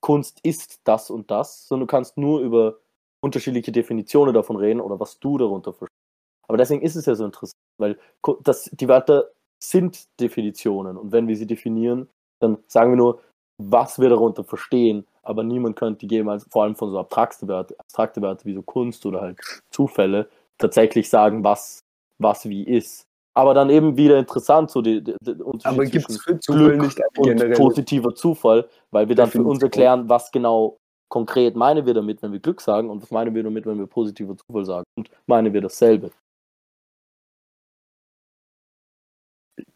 [0.00, 2.78] Kunst ist das und das, sondern du kannst nur über
[3.22, 5.98] unterschiedliche Definitionen davon reden oder was du darunter verstehst.
[6.46, 7.98] Aber deswegen ist es ja so interessant, weil
[8.42, 9.30] das, die Wörter
[9.62, 12.08] sind Definitionen und wenn wir sie definieren,
[12.40, 13.20] dann sagen wir nur,
[13.58, 17.48] was wir darunter verstehen, aber niemand könnte die geben, also vor allem von so abstrakte
[17.48, 19.38] Wörter, abstrakte Wörter wie so Kunst oder halt
[19.70, 21.80] Zufälle, tatsächlich sagen, was,
[22.18, 23.06] was wie ist.
[23.36, 26.76] Aber dann eben wieder interessant, so die, die, die Unterschied Aber gibt es für Zufall
[26.78, 31.94] nicht und positiver Zufall, weil wir dann für uns erklären, was genau konkret meinen wir
[31.94, 34.84] damit, wenn wir Glück sagen und was meinen wir damit, wenn wir positiver Zufall sagen
[34.96, 36.10] und meinen wir dasselbe.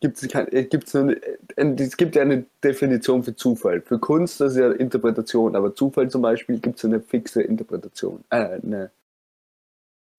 [0.01, 3.81] Gibt es äh, gibt's eine, äh, es gibt ja eine Definition für Zufall.
[3.81, 8.25] Für Kunst das ist ja Interpretation, aber Zufall zum Beispiel gibt es eine fixe Interpretation.
[8.31, 8.91] Äh, eine,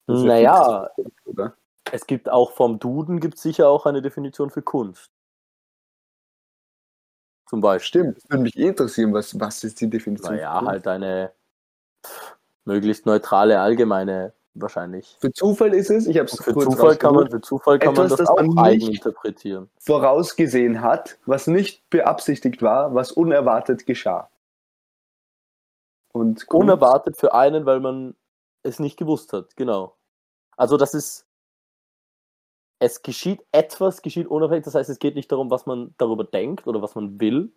[0.08, 1.56] Naja, fix, oder?
[1.92, 5.12] es gibt auch vom Duden gibt sicher auch eine Definition für Kunst.
[7.50, 8.02] Zum Beispiel.
[8.02, 10.36] Stimmt, das würde mich eh interessieren, was, was ist die Definition?
[10.36, 11.34] Naja, halt eine
[12.06, 15.18] pff, möglichst neutrale, allgemeine wahrscheinlich.
[15.20, 17.94] Für Zufall ist es, ich habe es Für kurz Zufall, kann man, für Zufall kann
[17.94, 19.70] man das das auch eigen interpretieren.
[19.80, 24.30] vorausgesehen hat, was nicht beabsichtigt war, was unerwartet geschah.
[26.12, 28.16] Und Unerwartet für einen, weil man
[28.64, 29.96] es nicht gewusst hat, genau.
[30.58, 31.26] Also das ist,
[32.80, 36.68] es geschieht etwas, geschieht unabhängig, das heißt, es geht nicht darum, was man darüber denkt
[36.68, 37.52] oder was man will,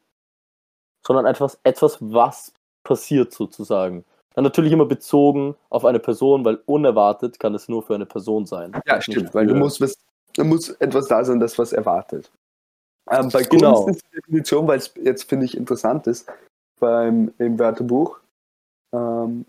[1.04, 2.52] sondern etwas, etwas was
[2.84, 4.04] passiert sozusagen.
[4.34, 8.46] Dann natürlich immer bezogen auf eine Person, weil unerwartet kann es nur für eine Person
[8.46, 8.72] sein.
[8.86, 9.96] Ja, Nicht stimmt, weil du musst was,
[10.36, 12.30] da muss etwas da sein, das was erwartet.
[13.10, 13.84] Ähm, bei Genau.
[13.84, 16.30] Kunst ist die Definition, weil es jetzt finde ich interessant ist,
[16.80, 18.20] beim im Wörterbuch.
[18.92, 19.44] Ähm,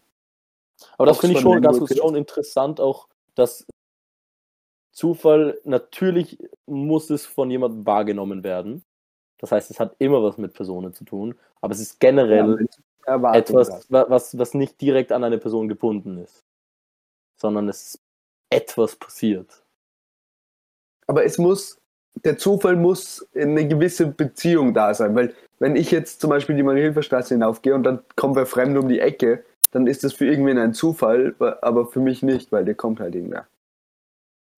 [0.97, 3.65] Aber das finde ich schon ganz schon interessant, auch dass
[4.91, 8.83] Zufall, natürlich muss es von jemandem wahrgenommen werden.
[9.39, 12.65] Das heißt, es hat immer was mit Personen zu tun, aber es ist generell ja,
[13.05, 13.91] etwas, was.
[13.91, 16.43] wa- was, was nicht direkt an eine Person gebunden ist,
[17.39, 17.99] sondern es
[18.49, 19.63] etwas passiert.
[21.07, 21.79] Aber es muss,
[22.23, 26.63] der Zufall muss eine gewisse Beziehung da sein, weil wenn ich jetzt zum Beispiel die
[26.63, 30.57] Marienhilferstraße hinaufgehe und dann kommt wer fremd um die Ecke, dann ist das für irgendwen
[30.57, 33.47] ein Zufall, aber für mich nicht, weil der kommt halt irgendwer.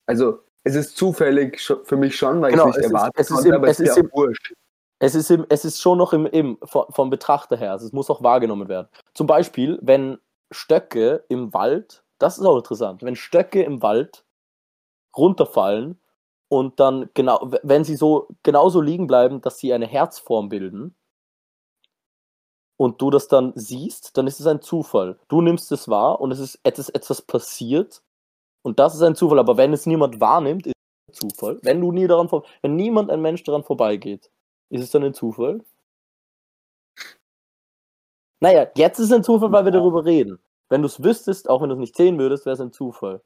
[0.07, 3.35] Also es ist zufällig für mich schon, weil Genau, ich es nicht erwartet es ist
[3.35, 4.53] konnte, im- aber es ist ja wurscht.
[4.99, 7.93] Es ist, im, es ist schon noch im, im, vom, vom Betrachter her, also es
[7.93, 8.87] muss auch wahrgenommen werden.
[9.13, 10.19] Zum Beispiel, wenn
[10.51, 14.25] Stöcke im Wald, das ist auch interessant, wenn Stöcke im Wald
[15.17, 15.99] runterfallen
[16.47, 20.95] und dann genau, wenn sie so genauso liegen bleiben, dass sie eine Herzform bilden
[22.77, 25.19] und du das dann siehst, dann ist es ein Zufall.
[25.27, 28.01] Du nimmst es wahr und es ist etwas, etwas passiert
[28.61, 29.39] und das ist ein Zufall.
[29.39, 30.75] Aber wenn es niemand wahrnimmt, ist
[31.07, 31.59] es ein Zufall.
[31.63, 32.29] Wenn du nie daran
[32.61, 34.29] wenn niemand ein Mensch daran vorbeigeht,
[34.69, 35.61] ist es dann ein Zufall?
[38.39, 40.39] Naja, jetzt ist es ein Zufall, weil wir darüber reden.
[40.69, 43.21] Wenn du es wüsstest, auch wenn du es nicht sehen würdest, wäre es ein Zufall.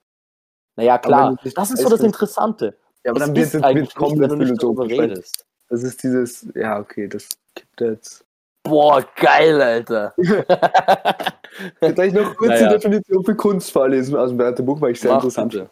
[0.76, 2.78] Naja, klar, das ist so das Interessante.
[3.04, 5.46] Ja, aber es dann wird ist es eigentlich nicht, wenn du nicht darüber redest.
[5.70, 8.26] Das ist dieses, ja, okay, das gibt jetzt.
[8.64, 10.14] Boah, geil, Alter.
[11.80, 12.68] Vielleicht noch kurz Naja.
[12.68, 15.70] die Definition für Kunst vorlesen aus dem Wörterbuch, weil ich sehr Mach interessant bitte.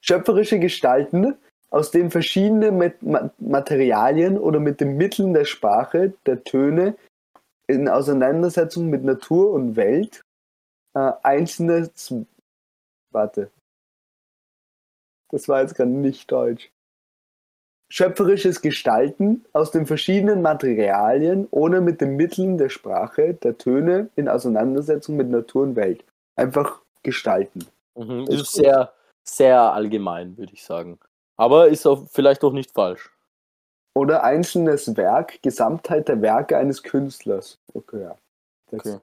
[0.00, 1.36] schöpferische Gestalten,
[1.74, 2.70] aus denen verschiedene
[3.38, 6.96] Materialien oder mit den Mitteln der Sprache, der Töne
[7.66, 10.22] in Auseinandersetzung mit Natur und Welt
[10.96, 12.26] äh, einzelne, Z-
[13.10, 13.50] warte,
[15.32, 16.70] das war jetzt gerade nicht deutsch.
[17.90, 24.28] Schöpferisches Gestalten aus den verschiedenen Materialien oder mit den Mitteln der Sprache, der Töne in
[24.28, 26.04] Auseinandersetzung mit Natur und Welt.
[26.36, 27.66] Einfach gestalten.
[27.96, 28.92] Mhm, Ist ist sehr,
[29.28, 31.00] sehr allgemein, würde ich sagen.
[31.36, 33.10] Aber ist auch vielleicht auch nicht falsch.
[33.96, 37.58] Oder einzelnes Werk, Gesamtheit der Werke eines Künstlers.
[37.74, 38.16] Okay, ja.
[38.70, 38.98] Das Okay.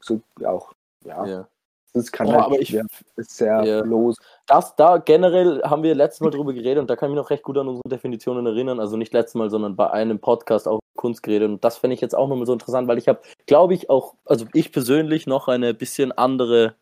[0.00, 0.72] so auch.
[1.04, 1.48] Ja, Ja.
[1.94, 2.82] das kann Boah, halt, aber ich- ja,
[3.16, 3.80] ist sehr Ja.
[3.80, 4.16] los.
[4.46, 7.30] Das da generell haben wir letztes Mal drüber geredet und da kann ich mich noch
[7.30, 8.78] recht gut an unsere Definitionen erinnern.
[8.78, 11.48] Also nicht letztes Mal, sondern bei einem Podcast auch Kunst geredet.
[11.48, 14.14] Und das fände ich jetzt auch nochmal so interessant, weil ich habe, glaube ich, auch,
[14.26, 16.74] also ich persönlich noch eine bisschen andere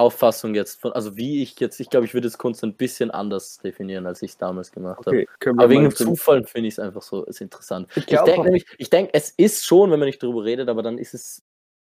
[0.00, 3.10] Auffassung jetzt von, also wie ich jetzt, ich glaube, ich würde jetzt Kunst ein bisschen
[3.10, 5.10] anders definieren, als ich es damals gemacht habe.
[5.22, 7.88] Okay, wir Aber wegen dem Zufall finde ich es einfach so ist interessant.
[7.94, 10.82] Ich Ich denke nämlich, ich denke, es ist schon, wenn man nicht darüber redet, aber
[10.82, 11.42] dann ist es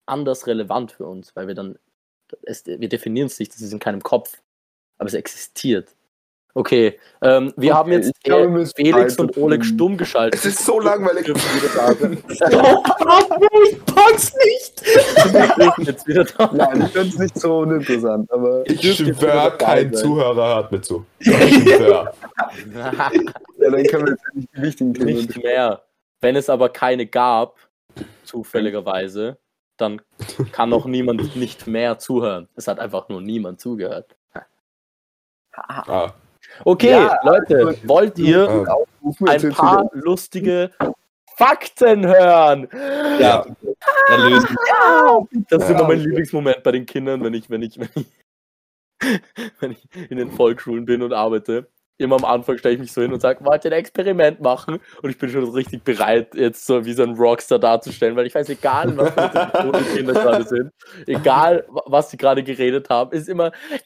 [0.06, 1.78] anders relevant für uns, weil wir dann,
[2.42, 4.40] es, wir definieren es nicht, das ist in keinem Kopf,
[4.98, 5.94] aber es existiert.
[6.56, 10.40] Okay, ähm, wir Okay, haben jetzt ich glaube, wir Felix und Oleg stumm geschaltet.
[10.40, 11.26] Es ist so langweilig.
[11.26, 12.22] Dürfen wieder da sein.
[13.68, 14.82] ich pack's nicht.
[15.58, 16.50] Wir jetzt wieder da.
[16.54, 20.02] nein, ich finde es nicht so uninteressant, aber Ich jetzt schwör, kein sein.
[20.02, 21.04] Zuhörer hört mir zu.
[21.18, 22.14] Ich schwör.
[22.74, 23.10] ja,
[23.60, 25.82] dann können wir jetzt nicht die wichtigen Themen Nicht mehr.
[26.22, 27.58] Wenn es aber keine gab,
[28.24, 29.36] zufälligerweise,
[29.76, 30.00] dann
[30.52, 32.48] kann auch niemand nicht mehr zuhören.
[32.56, 34.16] Es hat einfach nur niemand zugehört.
[35.52, 36.12] Ah,
[36.64, 40.70] Okay, Ja, Leute, also- wollt ihr wir ein paar lustige
[41.36, 42.68] Fakten hören?
[43.20, 43.44] Ja,
[44.08, 44.56] erlösen.
[45.48, 46.08] Das ist Ja, immer mein okay.
[46.08, 48.06] Lieblingsmoment bei den Kindern, wenn ich, wenn ich, wenn ich,
[49.60, 51.68] wenn ich in den Volksschulen bin und arbeite.
[51.98, 54.80] immer am Anfang stelle ich mich so hin und sage, wollt ihr ein Experiment machen?
[55.02, 58.34] Und ich bin schon richtig bereit, jetzt so wie so ein Rockstar darzustellen, weil ich
[58.34, 60.72] weiß, egal was die Kinder gerade sind,
[61.06, 63.80] egal wa- was sie gerade geredet haben, ist immer Ja!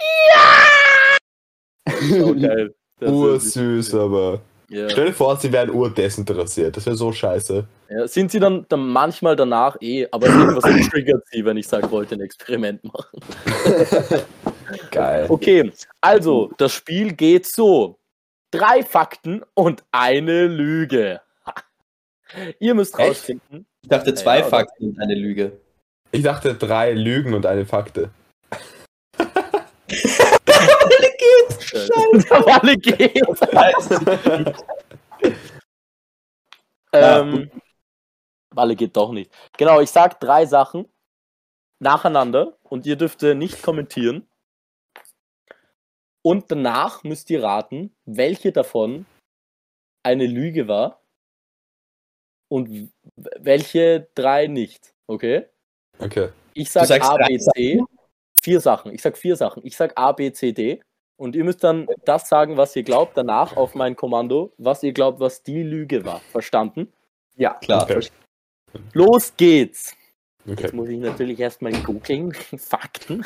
[2.08, 2.74] So geil.
[3.00, 4.40] Ursüß, aber.
[4.68, 4.88] Ja.
[4.88, 6.76] Stell dir vor, sie wären urdesinteressiert.
[6.76, 7.66] Das wäre so scheiße.
[7.88, 11.90] Ja, sind sie dann, dann manchmal danach eh, aber irgendwas triggert sie, wenn ich sage,
[11.90, 13.20] wollte ein Experiment machen.
[14.92, 15.26] Geil.
[15.28, 17.98] Okay, also das Spiel geht so.
[18.52, 21.20] Drei Fakten und eine Lüge.
[22.60, 23.08] Ihr müsst Echt?
[23.08, 23.66] rausfinden.
[23.82, 24.44] Ich dachte, zwei Ja?
[24.44, 25.52] Fakten und eine Lüge.
[26.12, 28.10] Ich dachte drei Lügen und eine Fakte.
[31.50, 33.22] Walle geht.
[36.92, 37.50] ähm,
[38.50, 39.32] Walle geht doch nicht.
[39.56, 40.86] Genau, ich sag drei Sachen
[41.78, 44.26] nacheinander und ihr dürft äh, nicht kommentieren.
[46.22, 49.06] Und danach müsst ihr raten, welche davon
[50.02, 51.02] eine Lüge war
[52.48, 54.94] und welche drei nicht.
[55.06, 55.46] Okay?
[55.98, 56.30] Okay.
[56.54, 57.82] Ich sag A, B, C.
[58.42, 58.92] Vier Sachen.
[58.92, 59.64] Ich sag vier Sachen.
[59.64, 60.82] Ich sag A, B, C, D.
[61.20, 64.94] Und ihr müsst dann das sagen, was ihr glaubt, danach auf mein Kommando, was ihr
[64.94, 66.20] glaubt, was die Lüge war.
[66.32, 66.90] Verstanden?
[67.36, 67.82] Ja, Klar.
[67.82, 68.08] Okay.
[68.94, 69.94] Los geht's!
[70.50, 70.62] okay.
[70.62, 72.32] Jetzt muss ich natürlich erstmal googeln.
[72.56, 73.22] Fakten.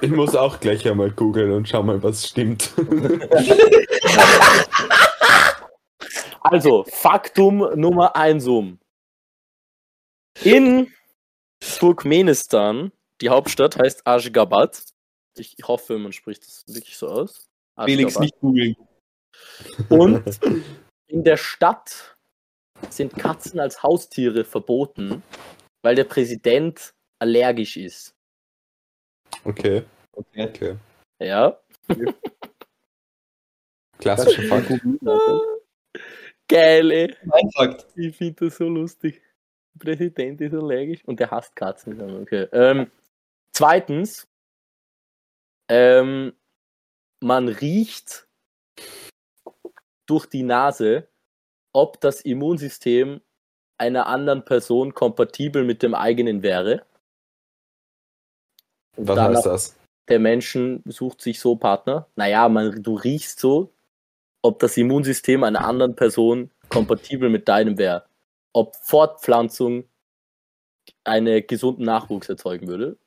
[0.00, 2.72] Ich muss auch gleich einmal googeln und schau mal, was stimmt.
[6.46, 8.78] Also, Faktum Nummer 1 um.
[10.42, 10.92] In
[11.78, 12.92] Turkmenistan,
[13.22, 14.93] die Hauptstadt heißt Ashgabat.
[15.38, 17.48] Ich hoffe, man spricht das wirklich so aus.
[17.84, 18.20] Felix Aşgabat.
[18.22, 18.76] nicht googeln.
[19.88, 20.40] Und
[21.08, 22.16] in der Stadt
[22.90, 25.22] sind Katzen als Haustiere verboten,
[25.82, 28.14] weil der Präsident allergisch ist.
[29.44, 30.44] Okay, Okay.
[30.48, 30.76] okay.
[31.20, 31.58] Ja.
[33.98, 34.70] Klassischer Fakt.
[36.48, 37.16] Geil, ey.
[37.96, 39.22] Ich finde das so lustig.
[39.74, 42.00] Der Präsident ist allergisch und der hasst Katzen.
[42.22, 42.46] Okay.
[42.52, 42.90] Ähm,
[43.52, 44.28] zweitens,
[45.68, 46.32] ähm,
[47.20, 48.26] man riecht
[50.06, 51.08] durch die Nase,
[51.72, 53.20] ob das Immunsystem
[53.78, 56.86] einer anderen Person kompatibel mit dem eigenen wäre.
[58.96, 59.76] Und Was heißt das?
[60.08, 62.06] der Menschen sucht sich so Partner.
[62.16, 63.72] Naja, man, du riechst so,
[64.42, 68.04] ob das Immunsystem einer anderen Person kompatibel mit deinem wäre.
[68.52, 69.84] Ob Fortpflanzung
[71.04, 72.98] einen gesunden Nachwuchs erzeugen würde.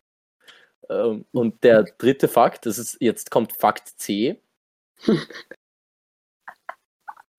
[0.89, 4.41] Ähm, und der dritte Fakt, das ist, jetzt kommt Fakt C.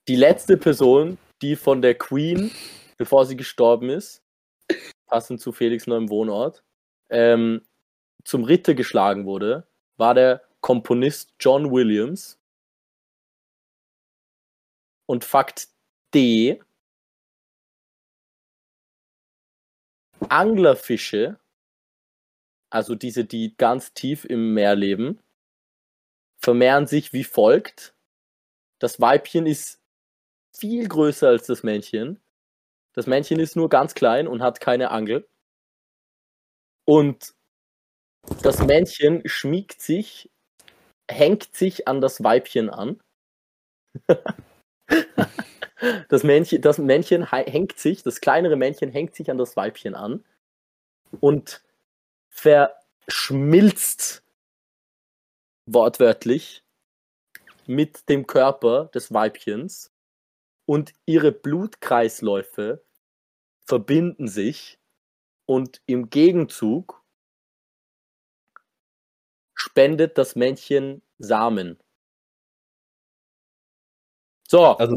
[0.08, 2.50] Die letzte Person, die von der Queen,
[2.96, 4.22] bevor sie gestorben ist,
[5.06, 6.64] passend zu Felix neuem Wohnort,
[7.10, 7.62] ähm,
[8.24, 12.38] zum Ritter geschlagen wurde, war der Komponist John Williams.
[15.06, 15.68] Und Fakt
[16.14, 16.60] D.
[20.28, 21.38] Anglerfische,
[22.70, 25.20] also diese, die ganz tief im Meer leben,
[26.38, 27.94] vermehren sich wie folgt.
[28.78, 29.80] Das Weibchen ist
[30.56, 32.20] viel größer als das Männchen.
[32.94, 35.28] Das Männchen ist nur ganz klein und hat keine Angel.
[36.84, 37.34] Und
[38.42, 40.30] das Männchen schmiegt sich,
[41.10, 43.00] hängt sich an das Weibchen an.
[46.08, 50.24] das, Männchen, das Männchen hängt sich, das kleinere Männchen hängt sich an das Weibchen an
[51.20, 51.62] und
[52.30, 54.22] verschmilzt
[55.66, 56.64] wortwörtlich
[57.66, 59.92] mit dem Körper des Weibchens
[60.66, 62.84] und ihre Blutkreisläufe
[63.66, 64.78] verbinden sich
[65.46, 67.02] und im Gegenzug
[69.54, 71.78] spendet das Männchen Samen.
[74.48, 74.94] So, Also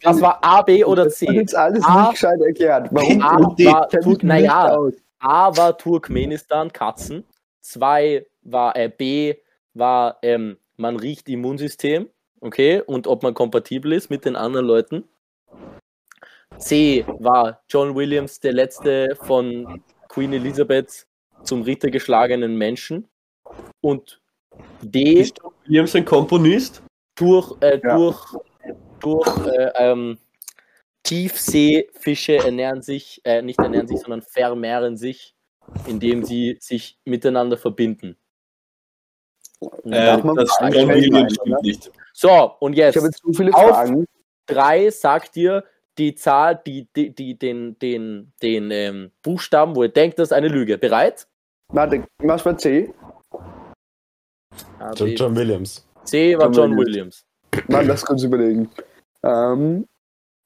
[0.00, 1.26] das war A, B oder Das ist C.
[1.32, 2.88] jetzt alles A- nicht gescheit erklärt.
[2.90, 3.20] Warum?
[3.20, 4.78] A war, nicht naja.
[5.20, 7.24] A war Turkmenistan, Katzen.
[7.60, 9.34] Zwei war, äh, B
[9.74, 12.08] war, ähm, man riecht Immunsystem,
[12.40, 15.04] okay, und ob man kompatibel ist mit den anderen Leuten.
[16.58, 21.06] C war John Williams, der letzte von Queen Elizabeth
[21.42, 23.08] zum Ritter geschlagenen Menschen.
[23.80, 24.20] Und
[24.82, 26.82] D Ist John Williams ein Komponist?
[27.16, 27.96] durch, äh, Ja.
[27.96, 28.36] durch,
[29.00, 30.18] durch äh, ähm,
[31.04, 35.34] Tiefseefische ernähren sich, äh, nicht ernähren sich, sondern vermehren sich,
[35.86, 38.16] indem sie sich miteinander verbinden.
[39.84, 41.90] Äh, das stimmt nicht.
[42.12, 44.04] so, und Ich jetzt habe jetzt so viele Auf- Fragen.
[44.46, 45.64] drei sagt ihr
[45.96, 50.32] die Zahl, die, die, die den, den, den ähm, Buchstaben, wo ihr denkt, das ist
[50.32, 50.78] eine Lüge.
[50.78, 51.26] Bereit?
[51.72, 52.94] Warte, machst mal C.
[54.94, 55.84] John, John Williams.
[56.04, 57.24] C war John John Williams.
[57.52, 57.68] Williams.
[57.68, 58.70] Mann, lass kurz überlegen.
[59.24, 59.86] Ähm,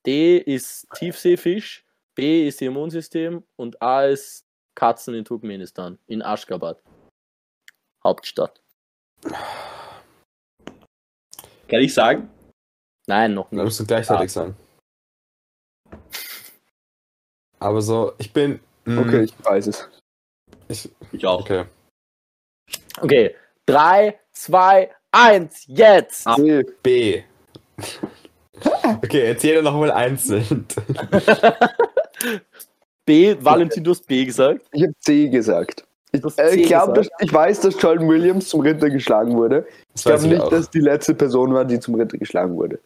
[0.07, 1.85] D ist Tiefseefisch,
[2.15, 4.45] B ist ihr Immunsystem und A ist
[4.75, 6.83] Katzen in Turkmenistan, in Aschgabat.
[8.03, 8.61] Hauptstadt.
[11.69, 12.29] Kann ich sagen?
[13.07, 13.65] Nein, noch Da nicht.
[13.65, 14.57] musst du gleichzeitig sagen.
[17.61, 18.59] Aber so, ich bin.
[18.85, 19.89] mm, okay, ich weiß es.
[20.69, 21.41] Ich, Ich auch.
[21.43, 21.65] okay.
[23.01, 23.37] Okay,
[23.67, 26.27] 3, 2, 1, jetzt!
[26.27, 26.35] Ah.
[26.37, 26.65] C.
[26.83, 27.23] B.
[29.03, 30.67] Okay, jetzt jeder nochmal einzeln.
[33.05, 34.65] B, Valentin, du hast B gesagt.
[34.73, 35.85] Ich habe C gesagt.
[36.13, 37.23] Ich, äh, ich, glaub, dass, gesagt.
[37.25, 39.63] ich weiß, dass Jordan Williams zum Ritter geschlagen wurde.
[39.93, 40.51] Das Ich glaube ich nicht, auch.
[40.51, 42.81] dass die letzte Person war, die zum Ritter geschlagen wurde.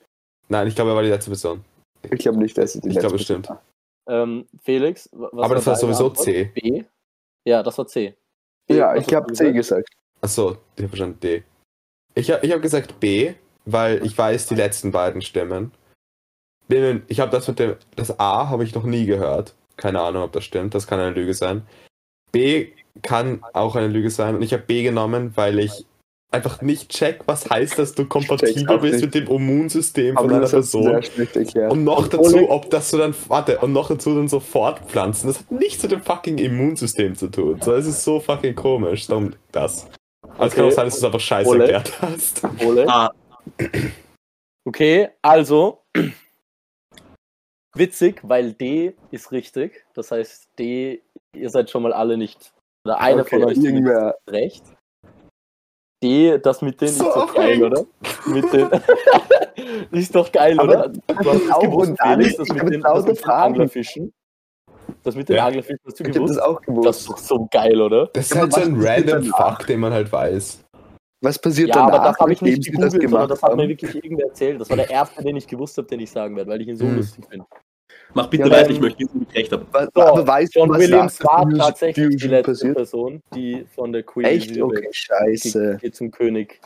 [0.48, 1.64] Nein, ich glaube, er war die letzte Person.
[2.10, 3.48] Ich glaube nicht, dass es die Ich letzte glaube, Person stimmt.
[3.50, 3.62] war.
[4.08, 6.24] Ähm, Felix, wa- was Aber das war sowieso Antwort?
[6.24, 6.44] C.
[6.54, 6.84] B?
[7.44, 8.14] Ja, das war C.
[8.68, 9.88] B, Ja, ich habe C gesagt?
[9.88, 9.88] gesagt.
[10.20, 11.42] Achso, ich habe verstanden D.
[12.14, 13.34] Ich habe ich hab gesagt B,
[13.64, 15.72] weil ich weiß die letzten beiden Stimmen.
[16.68, 17.74] Bin- Ich habe das mit dem.
[17.94, 19.54] Das A habe ich noch nie gehört.
[19.76, 20.74] Keine Ahnung, ob das stimmt.
[20.74, 21.62] Das kann eine Lüge sein.
[22.32, 22.68] B
[23.02, 24.36] kann auch eine Lüge sein.
[24.36, 25.84] Und ich habe B genommen, weil ich
[26.32, 29.14] einfach nicht check, was heißt, dass du kompatibel bist nicht.
[29.14, 31.00] mit dem Immunsystem von einer Person.
[31.70, 35.28] Und noch dazu, ob das du dann, warte, und noch dazu dann so fortpflanzen.
[35.28, 37.60] Das hat nichts mit dem fucking Immunsystem zu tun.
[37.62, 39.06] So, es ist so fucking komisch.
[39.06, 39.86] Darum das.
[40.38, 40.72] Also kann Okay.
[40.72, 41.70] auch sein, dass du es einfach scheiße Oleg?
[41.70, 42.42] erklärt hast.
[42.64, 42.86] Ole?
[42.88, 43.10] Ah,
[44.66, 45.84] Okay, also.
[47.76, 49.84] Witzig, weil D ist richtig.
[49.94, 51.02] Das heißt, D,
[51.34, 52.52] ihr seid schon mal alle nicht.
[52.84, 54.16] Oder einer okay, von euch ist irgendwer.
[54.28, 54.62] recht.
[56.02, 57.84] D, das mit den ist doch geil, oder?
[58.26, 58.68] Mit den.
[59.92, 60.88] ist doch geil, Aber oder?
[60.88, 61.00] Du
[61.30, 63.30] hast auch gewusst, Felix, das ich mit hab den, das mit den.
[63.30, 64.12] Anglerfischen.
[65.02, 65.46] Das mit den Ja.
[65.46, 66.42] Anglerfischen hast du Ich habe das gewusst?
[66.42, 67.00] auch Das gewusst.
[67.00, 68.06] ist doch so geil, oder?
[68.08, 69.22] Das ist Ja, halt so ein random?
[69.24, 70.62] Fakt, den man halt weiß.
[71.22, 73.42] Was passiert Ja, danach, aber das habe ich nicht sie das gegoogelt, sondern gemacht das
[73.42, 74.60] hat mir wirklich irgendwer erzählt.
[74.60, 76.76] Das war der erste, den ich gewusst habe, den ich sagen werde, weil ich ihn
[76.76, 76.96] so Hm.
[76.96, 77.46] lustig finde.
[78.14, 79.66] Mach bitte Ja, weiter, ich möchte nicht recht haben.
[79.72, 82.76] Was, So, aber weißt du, John Williams war tatsächlich die letzte passiert?
[82.76, 84.60] Person, die von der Queen Echt?
[84.60, 85.78] Okay, scheiße.
[85.92, 86.60] zum König,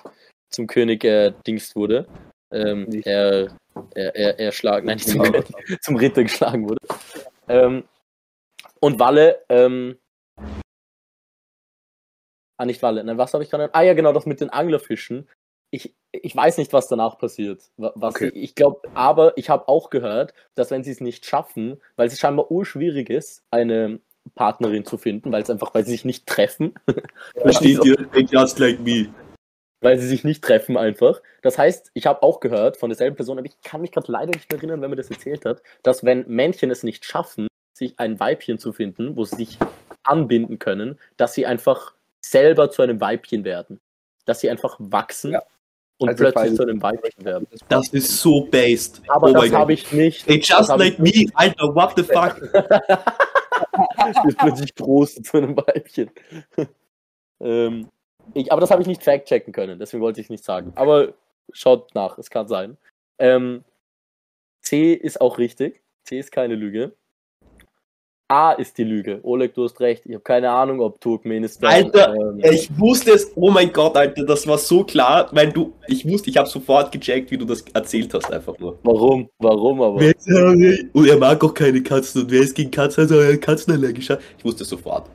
[0.50, 2.06] zum König äh, dingst wurde.
[2.52, 3.48] Ähm, er,
[3.94, 5.40] er, er, er schlag, nein, nicht zum, Genau.
[5.42, 6.80] König, zum Ritter geschlagen wurde.
[7.48, 7.84] Ähm,
[8.80, 9.98] und Walle, ähm,
[12.56, 13.72] ah, nicht Walle, nein, was habe ich gerade?
[13.72, 15.28] Ah ja, genau, das mit den Anglerfischen.
[15.72, 17.70] Ich, ich weiß nicht, was danach passiert.
[17.76, 18.30] Wa- Was Okay.
[18.34, 22.18] ich glaube, aber ich habe auch gehört, dass wenn sie es nicht schaffen, weil es
[22.18, 24.00] scheinbar urschwierig ist, eine
[24.34, 26.74] Partnerin zu finden, weil es einfach, weil sie sich nicht treffen,
[27.36, 27.96] Versteht ihr?
[28.30, 29.08] Just like me.
[29.80, 31.22] weil sie sich nicht treffen einfach.
[31.42, 34.32] Das heißt, ich habe auch gehört von derselben Person, aber ich kann mich gerade leider
[34.32, 37.46] nicht mehr erinnern, wer mir das erzählt hat, dass wenn Männchen es nicht schaffen,
[37.78, 39.58] sich ein Weibchen zu finden, wo sie sich
[40.02, 43.78] anbinden können, dass sie einfach selber zu einem Weibchen werden.
[44.26, 45.42] Dass sie einfach wachsen Ja.
[46.00, 47.46] Und Also plötzlich zu einem Weibchen werden.
[47.68, 49.02] Das ist so based.
[49.08, 50.26] Aber oh das habe ich nicht.
[50.26, 52.40] Hey, das just like me, Alter, what the fuck?
[54.26, 56.10] ist plötzlich groß zu einem Weibchen.
[57.40, 57.88] ähm,
[58.32, 60.72] ich, aber das habe ich nicht fact-checken können, deswegen wollte ich es nicht sagen.
[60.74, 61.12] Aber
[61.52, 62.78] schaut nach, es kann sein.
[63.18, 63.64] Ähm,
[64.62, 65.82] C ist auch richtig.
[66.04, 66.96] C ist keine Lüge.
[68.30, 69.18] A ist die Lüge.
[69.24, 70.06] Oleg, du hast recht.
[70.06, 71.68] Ich habe keine Ahnung, ob Turkmenistan.
[71.68, 75.72] Alter, ähm, Ich wusste es, oh mein Gott, Alter, das war so klar, weil du,
[75.88, 78.78] ich wusste, ich habe sofort gecheckt, wie du das erzählt hast, einfach nur.
[78.84, 79.28] warum?
[79.40, 79.96] Warum aber?
[79.96, 84.10] Und er mag auch keine Katzen und wer ist gegen Katzen, also er katzenallergisch.
[84.38, 85.10] Ich wusste es sofort.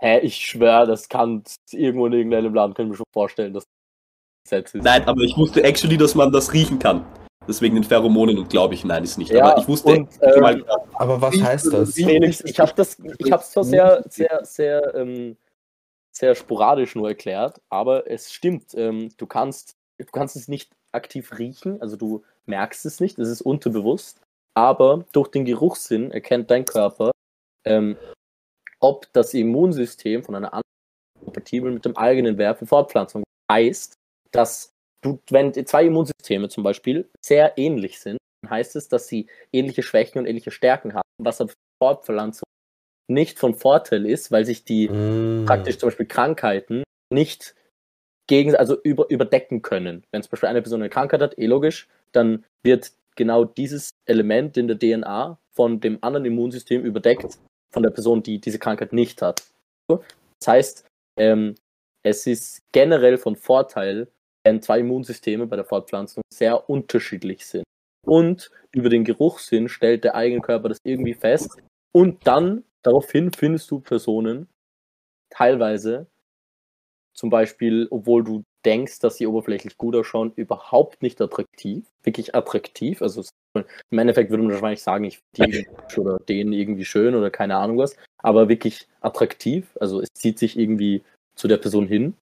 [0.00, 1.42] Hä, ich schwöre, das kann
[1.72, 4.84] irgendwo in irgendeinem Land, können wir schon vorstellen, dass das Gesetz ist.
[4.84, 7.04] Nein, aber ich wusste actually, dass man das riechen kann.
[7.46, 9.30] Deswegen den Pheromonen und glaube ich, nein, ist nicht.
[9.30, 10.64] Ja, aber ich wusste, und, ähm, mal,
[10.94, 11.94] Aber was heißt das?
[11.94, 15.36] Felix, ich habe das, ich habe es zwar sehr, sehr, sehr, ähm,
[16.10, 18.74] sehr sporadisch nur erklärt, aber es stimmt.
[18.74, 23.28] Ähm, du kannst, du kannst es nicht aktiv riechen, also du merkst es nicht, es
[23.28, 24.20] ist unterbewusst,
[24.54, 27.10] aber durch den Geruchssinn erkennt dein Körper,
[27.64, 27.96] ähm,
[28.80, 30.62] ob das Immunsystem von einer anderen
[31.24, 33.94] kompatibel mit dem eigenen Werk für Fortpflanzung heißt,
[34.30, 34.73] dass
[35.04, 39.82] du, wenn zwei Immunsysteme zum Beispiel sehr ähnlich sind, dann heißt es, dass sie ähnliche
[39.82, 42.44] Schwächen und ähnliche Stärken haben, was aber für Fortpflanzung
[43.10, 45.44] nicht von Vorteil ist, weil sich die Mm.
[45.46, 46.82] praktisch zum Beispiel Krankheiten
[47.12, 47.54] nicht
[48.26, 50.04] gegen, also über, überdecken können.
[50.10, 54.56] Wenn zum Beispiel eine Person eine Krankheit hat, eh logisch, dann wird genau dieses Element
[54.56, 57.38] in der DNA von dem anderen Immunsystem überdeckt
[57.72, 59.44] von der Person, die diese Krankheit nicht hat.
[59.88, 60.86] Das heißt,
[61.18, 61.54] ähm,
[62.02, 64.08] es ist generell von Vorteil,
[64.44, 67.64] wenn zwei Immunsysteme bei der Fortpflanzung sehr unterschiedlich sind.
[68.06, 71.62] Und über den Geruchssinn stellt der eigene Körper das irgendwie fest.
[71.92, 74.48] Und dann daraufhin findest du Personen,
[75.30, 76.06] teilweise,
[77.14, 81.86] zum Beispiel, obwohl du denkst, dass sie oberflächlich gut ausschauen, überhaupt nicht attraktiv.
[82.02, 83.02] Wirklich attraktiv.
[83.02, 83.22] Also
[83.54, 87.56] im Endeffekt würde man wahrscheinlich sagen, ich finde die oder den irgendwie schön oder keine
[87.56, 87.96] Ahnung was.
[88.18, 89.76] Aber wirklich attraktiv.
[89.80, 91.04] Also es zieht sich irgendwie
[91.36, 92.14] zu der Person hin.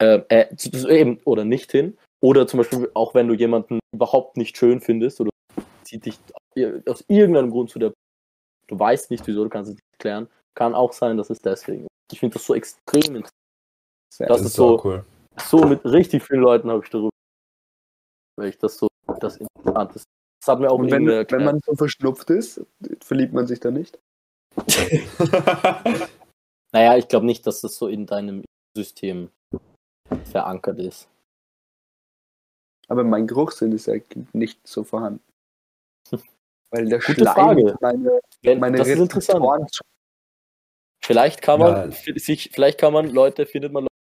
[0.00, 0.46] Äh, äh,
[0.88, 1.96] eben, oder nicht hin.
[2.22, 5.30] Oder zum Beispiel auch wenn du jemanden überhaupt nicht schön findest oder
[5.84, 6.18] zieht dich
[6.86, 7.92] aus irgendeinem Grund zu der
[8.66, 10.28] Du weißt nicht wieso, du kannst es nicht klären.
[10.54, 11.82] Kann auch sein, dass es deswegen.
[11.82, 11.88] ist.
[12.12, 13.30] Ich finde das so extrem interessant.
[14.14, 15.04] Sehr Das Das ist ist so so- cool.
[15.48, 17.10] So mit richtig vielen Leuten habe ich darüber.
[18.38, 18.86] Weil ich das so
[19.20, 20.04] das interessant ist.
[20.40, 22.64] Das hat mir auch Und wenn, wenn man so verschnupft ist,
[23.02, 23.98] verliebt man sich da nicht?
[26.72, 28.44] Naja, ich glaube nicht, dass das so in deinem
[28.76, 29.30] System
[30.24, 31.08] verankert ist.
[32.88, 33.94] Aber mein Geruchssinn ist ja
[34.32, 35.22] nicht so vorhanden.
[36.70, 37.76] Weil der Gute Schleim Frage.
[37.80, 39.80] meine, Wenn, meine das ist interessant.
[41.02, 41.96] Vielleicht kann man Ja.
[42.16, 43.94] sich, vielleicht kann man Leute, findet man Leute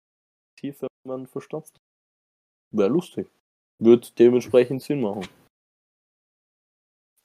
[0.59, 1.79] tief, wenn man verstopft.
[2.71, 3.31] Wäre lustig.
[3.79, 5.29] Wird dementsprechend Sinn machen.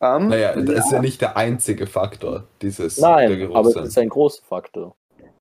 [0.01, 3.97] Ähm, naja, das ist ja nicht der einzige Faktor, dieses der Nein, aber es ist
[3.97, 4.95] ein großer Faktor.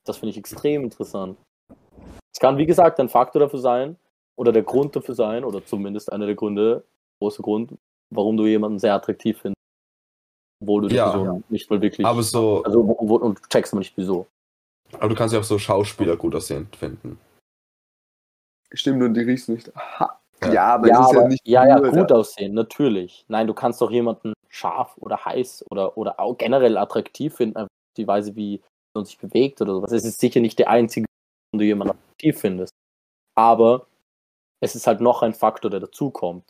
[0.04, 1.36] Das finde ich extrem interessant.
[2.34, 3.96] Es kann, wie gesagt, ein Faktor dafür sein,
[4.36, 6.84] oder der Grund dafür sein, oder zumindest einer der Gründe,
[7.20, 7.74] großer Grund,
[8.10, 9.56] warum du jemanden sehr attraktiv findest.
[10.62, 11.10] Obwohl du die Ja.
[11.10, 12.06] Person nicht mal wirklich.
[12.06, 14.26] Aber so, also, wo, wo, und du checkst mal nicht wieso.
[14.94, 17.18] aber du kannst ja auch so Schauspieler gut aussehend finden.
[18.72, 19.74] Stimmt, und die riecht nicht.
[19.76, 20.18] Aha.
[20.42, 20.52] Ja.
[20.52, 23.24] Ja, aber ja, aber, ja nicht ja, ja, nur gut aussehen, natürlich.
[23.28, 27.68] Nein, du kannst doch jemanden scharf oder heiß oder, oder auch generell attraktiv finden, einfach
[27.96, 28.60] die Weise, wie
[28.94, 29.92] man sich bewegt oder sowas.
[29.92, 31.06] Es ist sicher nicht der einzige,
[31.52, 32.72] wenn du jemanden attraktiv findest.
[33.36, 33.86] Aber
[34.60, 36.44] es ist halt noch ein Faktor, der dazukommt.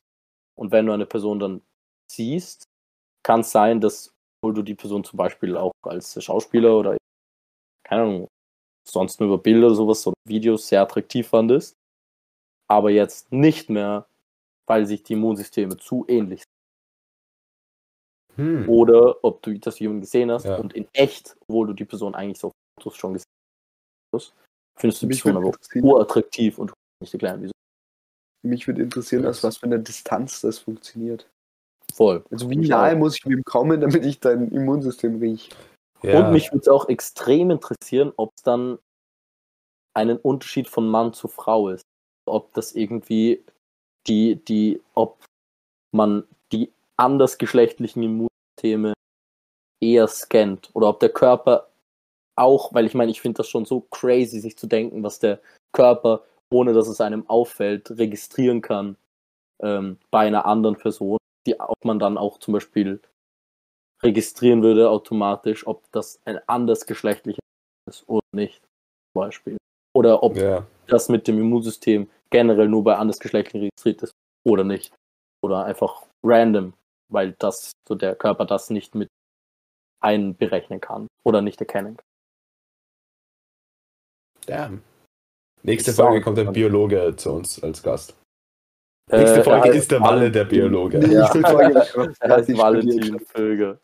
[0.56, 1.62] Und wenn du eine Person dann
[2.10, 2.64] siehst,
[3.24, 6.96] kann es sein, dass obwohl du die Person zum Beispiel auch als Schauspieler oder
[7.84, 8.28] keine Ahnung,
[8.88, 11.76] sonst nur über Bilder oder sowas oder Videos sehr attraktiv fandest,
[12.68, 14.06] aber jetzt nicht mehr,
[14.66, 16.46] weil sich die Immunsysteme zu ähnlich sind.
[18.36, 18.68] Hm.
[18.68, 20.56] Oder ob du das jemand gesehen hast Ja.
[20.56, 23.26] und in echt, obwohl du die Person eigentlich so auf Fotos schon gesehen
[24.14, 24.34] hast,
[24.76, 27.52] findest du die Mich Person aber interessieren, urattraktiv und nicht erklären, wieso.
[28.42, 31.28] mich würde interessieren, aus was für einer Distanz das funktioniert.
[31.92, 32.24] Voll.
[32.30, 35.54] Also wie nahe muss ich ihm kommen, damit ich dein Immunsystem rieche?
[36.02, 36.26] Ja.
[36.26, 38.78] Und mich würde es auch extrem interessieren, ob es dann
[39.94, 41.82] einen Unterschied von Mann zu Frau ist.
[42.26, 43.44] Ob das irgendwie
[44.06, 45.24] die, die, ob
[45.92, 48.94] man die andersgeschlechtlichen Immunsysteme
[49.80, 51.68] eher scannt oder ob der Körper
[52.36, 55.40] auch, weil ich meine, ich finde das schon so crazy, sich zu denken, was der
[55.72, 58.96] Körper, ohne dass es einem auffällt, registrieren kann
[59.62, 63.00] ähm, bei einer anderen Person, die, ob man dann auch zum Beispiel
[64.02, 67.40] registrieren würde automatisch, ob das ein andersgeschlechtliches
[67.88, 68.62] ist oder nicht,
[69.12, 69.56] zum Beispiel.
[69.94, 70.66] Oder ob ja.
[70.86, 74.12] das mit dem Immunsystem generell nur bei andersgeschlechtlichen registriert ist
[74.46, 74.94] oder nicht.
[75.44, 76.74] Oder einfach random,
[77.10, 79.08] weil das so der Körper das nicht mit
[80.00, 82.06] einberechnen kann oder nicht erkennen kann.
[84.46, 84.82] Damn.
[85.62, 86.52] Nächste Folge kommt ein.
[86.52, 88.14] Biologe zu uns als Gast.
[89.10, 90.98] Nächste Äh, Folge ist der Walle der Biologe.
[91.06, 91.32] Ja.
[91.34, 93.78] Will Folge- Er heißt Valentin Vögel.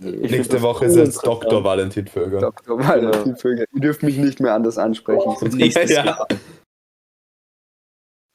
[0.00, 1.18] Ich Nächste Woche ist es.
[1.18, 1.62] Dr.
[1.62, 2.40] Valentin Vögel.
[2.40, 2.78] Dr.
[2.78, 3.66] Valentin Vögel.
[3.74, 5.36] Ihr dürft mich nicht mehr anders ansprechen.
[5.38, 6.04] sonst- Nächstes Ja.
[6.04, 6.26] Jahr.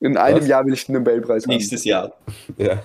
[0.01, 0.47] In einem Was?
[0.47, 1.53] Jahr will ich den Nobelpreis haben.
[1.53, 2.13] Nächstes Jahr.
[2.57, 2.83] Ja.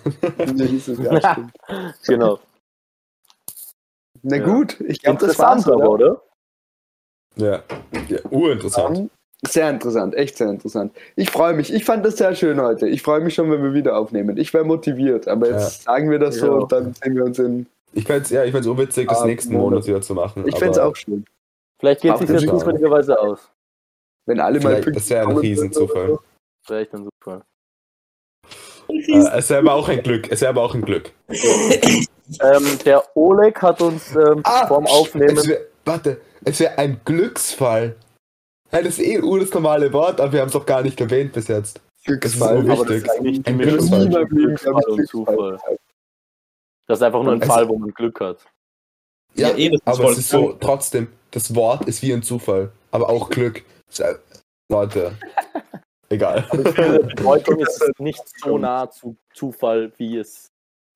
[0.54, 1.52] Nächstes Jahr, stimmt.
[2.06, 2.38] Genau.
[4.22, 6.22] Na gut, ich glaube, das war's, aber, oder?
[7.40, 7.62] Ja.
[8.08, 8.18] ja.
[8.30, 8.98] Urinteressant.
[8.98, 9.10] Ähm,
[9.46, 10.92] Sehr interessant, echt sehr interessant.
[11.16, 11.72] Ich freue mich.
[11.72, 12.86] Ich fand das sehr schön heute.
[12.88, 14.36] Ich freue mich schon, wenn wir wieder aufnehmen.
[14.36, 16.52] Ich wäre motiviert, aber jetzt sagen wir das so Ja.
[16.52, 17.66] und dann sehen wir uns in.
[17.92, 19.70] Ich fände es ja, ich fänd's urwitzig, das Ah, nächsten Monat.
[19.70, 20.46] Monat wieder zu machen.
[20.46, 21.24] Ich fände es auch schön.
[21.80, 23.50] Vielleicht geht es sich ja zufälligerweise aus.
[24.26, 26.04] Wenn alle mal das wäre ein Riesenzufall.
[26.04, 26.20] oder so.
[26.66, 27.42] Vielleicht dann super.
[28.88, 30.30] Äh, es wäre aber auch ein Glück.
[30.30, 31.12] Es wäre aber auch ein Glück.
[31.28, 35.38] Ähm, der Oleg hat uns ähm, vorm Aufnehmen.
[35.38, 37.96] Ah, wär, warte, es wäre ein Glücksfall.
[38.72, 41.00] Ja, das ist eh nur das normale Wort, aber wir haben es doch gar nicht
[41.00, 41.80] erwähnt bis jetzt.
[42.04, 42.64] Glücksfall.
[42.64, 43.10] so aber das wichtig.
[43.10, 44.26] ist die Ein Glücksfall.
[44.26, 45.58] Glücksfall und Zufall.
[46.86, 48.44] Das ist einfach nur ein Es- Fall, wo man Glück hat.
[49.34, 52.22] Ja, Ja, eh, das ist aber es ist so, trotzdem, das Wort ist wie ein
[52.22, 53.64] Zufall, aber auch Glück.
[53.88, 54.02] Ist,
[54.68, 55.16] Leute,
[56.08, 56.42] egal.
[56.50, 60.48] Bedeutung ist nicht so nah zu Zufall, wie es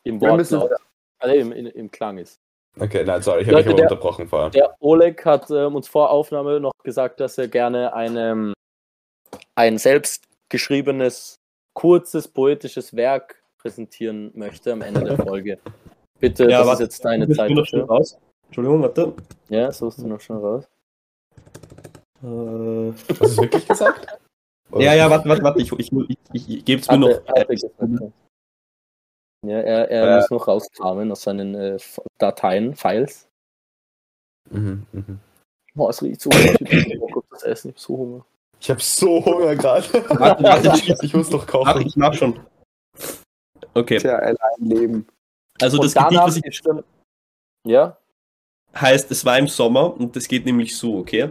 [0.04, 0.70] im Wortlaut,
[1.18, 2.40] also im, im, im Klang ist.
[2.80, 4.50] Okay, nein, sorry, ich habe mich der- unterbrochen vorher.
[4.50, 8.52] Der Oleg hat ähm, uns vor Aufnahme noch gesagt, dass er gerne eine,
[9.54, 11.36] ein selbst geschriebenes,
[11.74, 15.58] kurzes, poetisches Werk präsentieren möchte am Ende der Folge.
[16.20, 16.82] Bitte, Ja, das warte.
[16.84, 17.96] ist jetzt deine Zeit bin noch schnell dafür.
[17.96, 18.18] raus.
[18.46, 19.12] Entschuldigung, warte.
[19.48, 20.64] Ja, suchst du noch schon raus.
[22.22, 24.06] Äh, Hast du es wirklich gesagt?
[24.70, 27.08] Oder- Ja, ja, warte, warte, warte, ich, ich, ich, ich, ich gebe es mir noch.
[27.08, 27.74] Hatte- hatte gesagt.
[29.48, 30.16] Ja, er, er Äh.
[30.16, 31.78] muss noch rauskramen aus seinen äh,
[32.18, 33.28] Dateien, Files.
[34.50, 35.18] Mhm, mhm.
[35.74, 36.40] Boah, es riecht so gut.
[36.60, 38.26] Ich hab Bock auf das Essen, ich hab so Hunger.
[38.60, 39.86] Ich habe so Hunger gerade.
[40.10, 41.86] Warte, warte, ich, Ich muss noch Ach, kochen.
[41.86, 42.38] ich mach schon.
[43.74, 45.06] Okay, Tja, allein leben.
[45.60, 46.84] also das Und Gedicht, danach was ich dann,
[47.66, 47.96] ja,
[48.76, 51.30] heißt, es war im Sommer und das geht nämlich so, okay?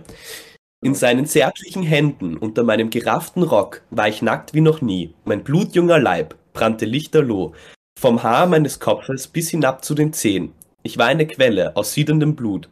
[0.84, 5.14] In seinen zärtlichen Händen unter meinem gerafften Rock war ich nackt wie noch nie.
[5.24, 7.54] Mein blutjunger Leib brannte lichterloh.
[8.00, 10.54] Vom Haar meines Kopfes bis hinab zu den Zehen.
[10.84, 12.70] Ich war eine Quelle aus siedendem Blut.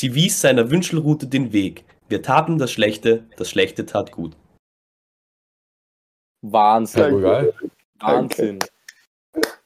[0.00, 1.84] Sie wies seiner Wünschelrute den Weg.
[2.08, 4.36] Wir taten das Schlechte, das Schlechte tat gut.
[6.42, 7.14] Wahnsinn.
[7.14, 7.54] Ja, geil.
[8.00, 8.58] Wahnsinn.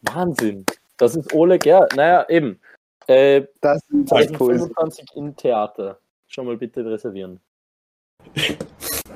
[0.02, 0.64] Wahnsinn.
[0.96, 2.60] Das ist Oleg, ja, naja, eben.
[3.08, 4.68] Äh, Das ist halt Poesie.
[4.72, 5.98] 2025 im Theater.
[6.28, 7.40] Schon mal bitte reservieren.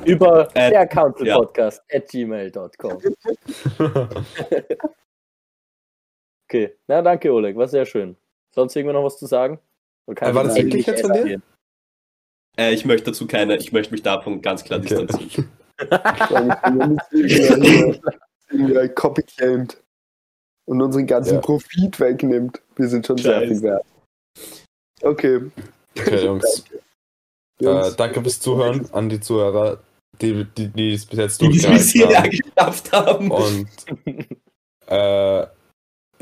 [0.05, 1.37] Über Äh, der Council ja.
[1.37, 2.99] Podcast at gmail.com.
[6.53, 8.15] Okay, na danke, Oleg, war sehr schön.
[8.55, 9.59] Sonst irgendwo noch was zu sagen?
[10.07, 11.41] Äh, war ich das wirklich jetzt von dir?
[12.59, 15.07] Äh, ich möchte dazu keine, ich möchte mich davon ganz klar Okay.
[15.07, 15.49] distanzieren.
[18.51, 19.83] irgendwie copyclaimed
[20.67, 21.41] und unseren ganzen Ja.
[21.41, 22.61] Profit wegnimmt.
[22.77, 23.47] Wir sind schon sehr Scheiße.
[23.55, 23.87] viel wert.
[25.01, 25.41] Okay.
[25.99, 26.65] Okay, Jungs.
[27.61, 27.97] Äh, Jungs.
[27.97, 29.79] danke fürs Zuhören an die Zuhörer,
[30.21, 33.31] die, die, die es bis jetzt Die es bis hierher durchgehalten geschafft haben.
[33.33, 33.57] haben.
[33.57, 33.69] Und
[34.87, 35.47] äh,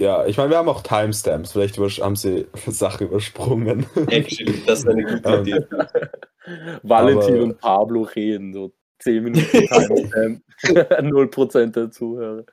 [0.01, 1.53] ja, ich meine, wir haben auch Timestamps.
[1.53, 3.87] Vielleicht haben sie Sachen übersprungen.
[4.09, 5.65] Actually, das ist eine gute Ähm, Idee.
[6.83, 10.43] Valentin Aber- und Pablo reden, so 10 Minuten Timestamp.
[10.63, 12.45] 0% der Zuhörer.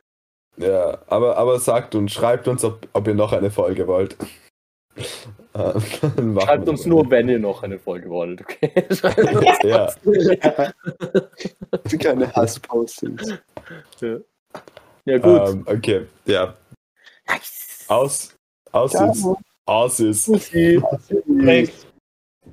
[0.58, 4.18] Ja, aber, aber sagt uns, schreibt uns, ob, ob ihr noch eine Folge wollt.
[5.54, 5.74] Äh,
[6.22, 8.72] machen Schreibt uns nur, wenn ihr noch eine Folge wollt, okay?
[8.92, 9.94] Schreibt uns Ja,
[12.00, 13.34] Keine Hasspostings.
[15.06, 15.50] Ja, gut.
[15.50, 16.54] ähm, okay, ja.
[17.88, 18.36] Aus,
[18.72, 19.12] aus Ciao.
[19.12, 19.26] ist,
[19.66, 20.26] aus ist.
[20.26, 20.82] Tschüssi.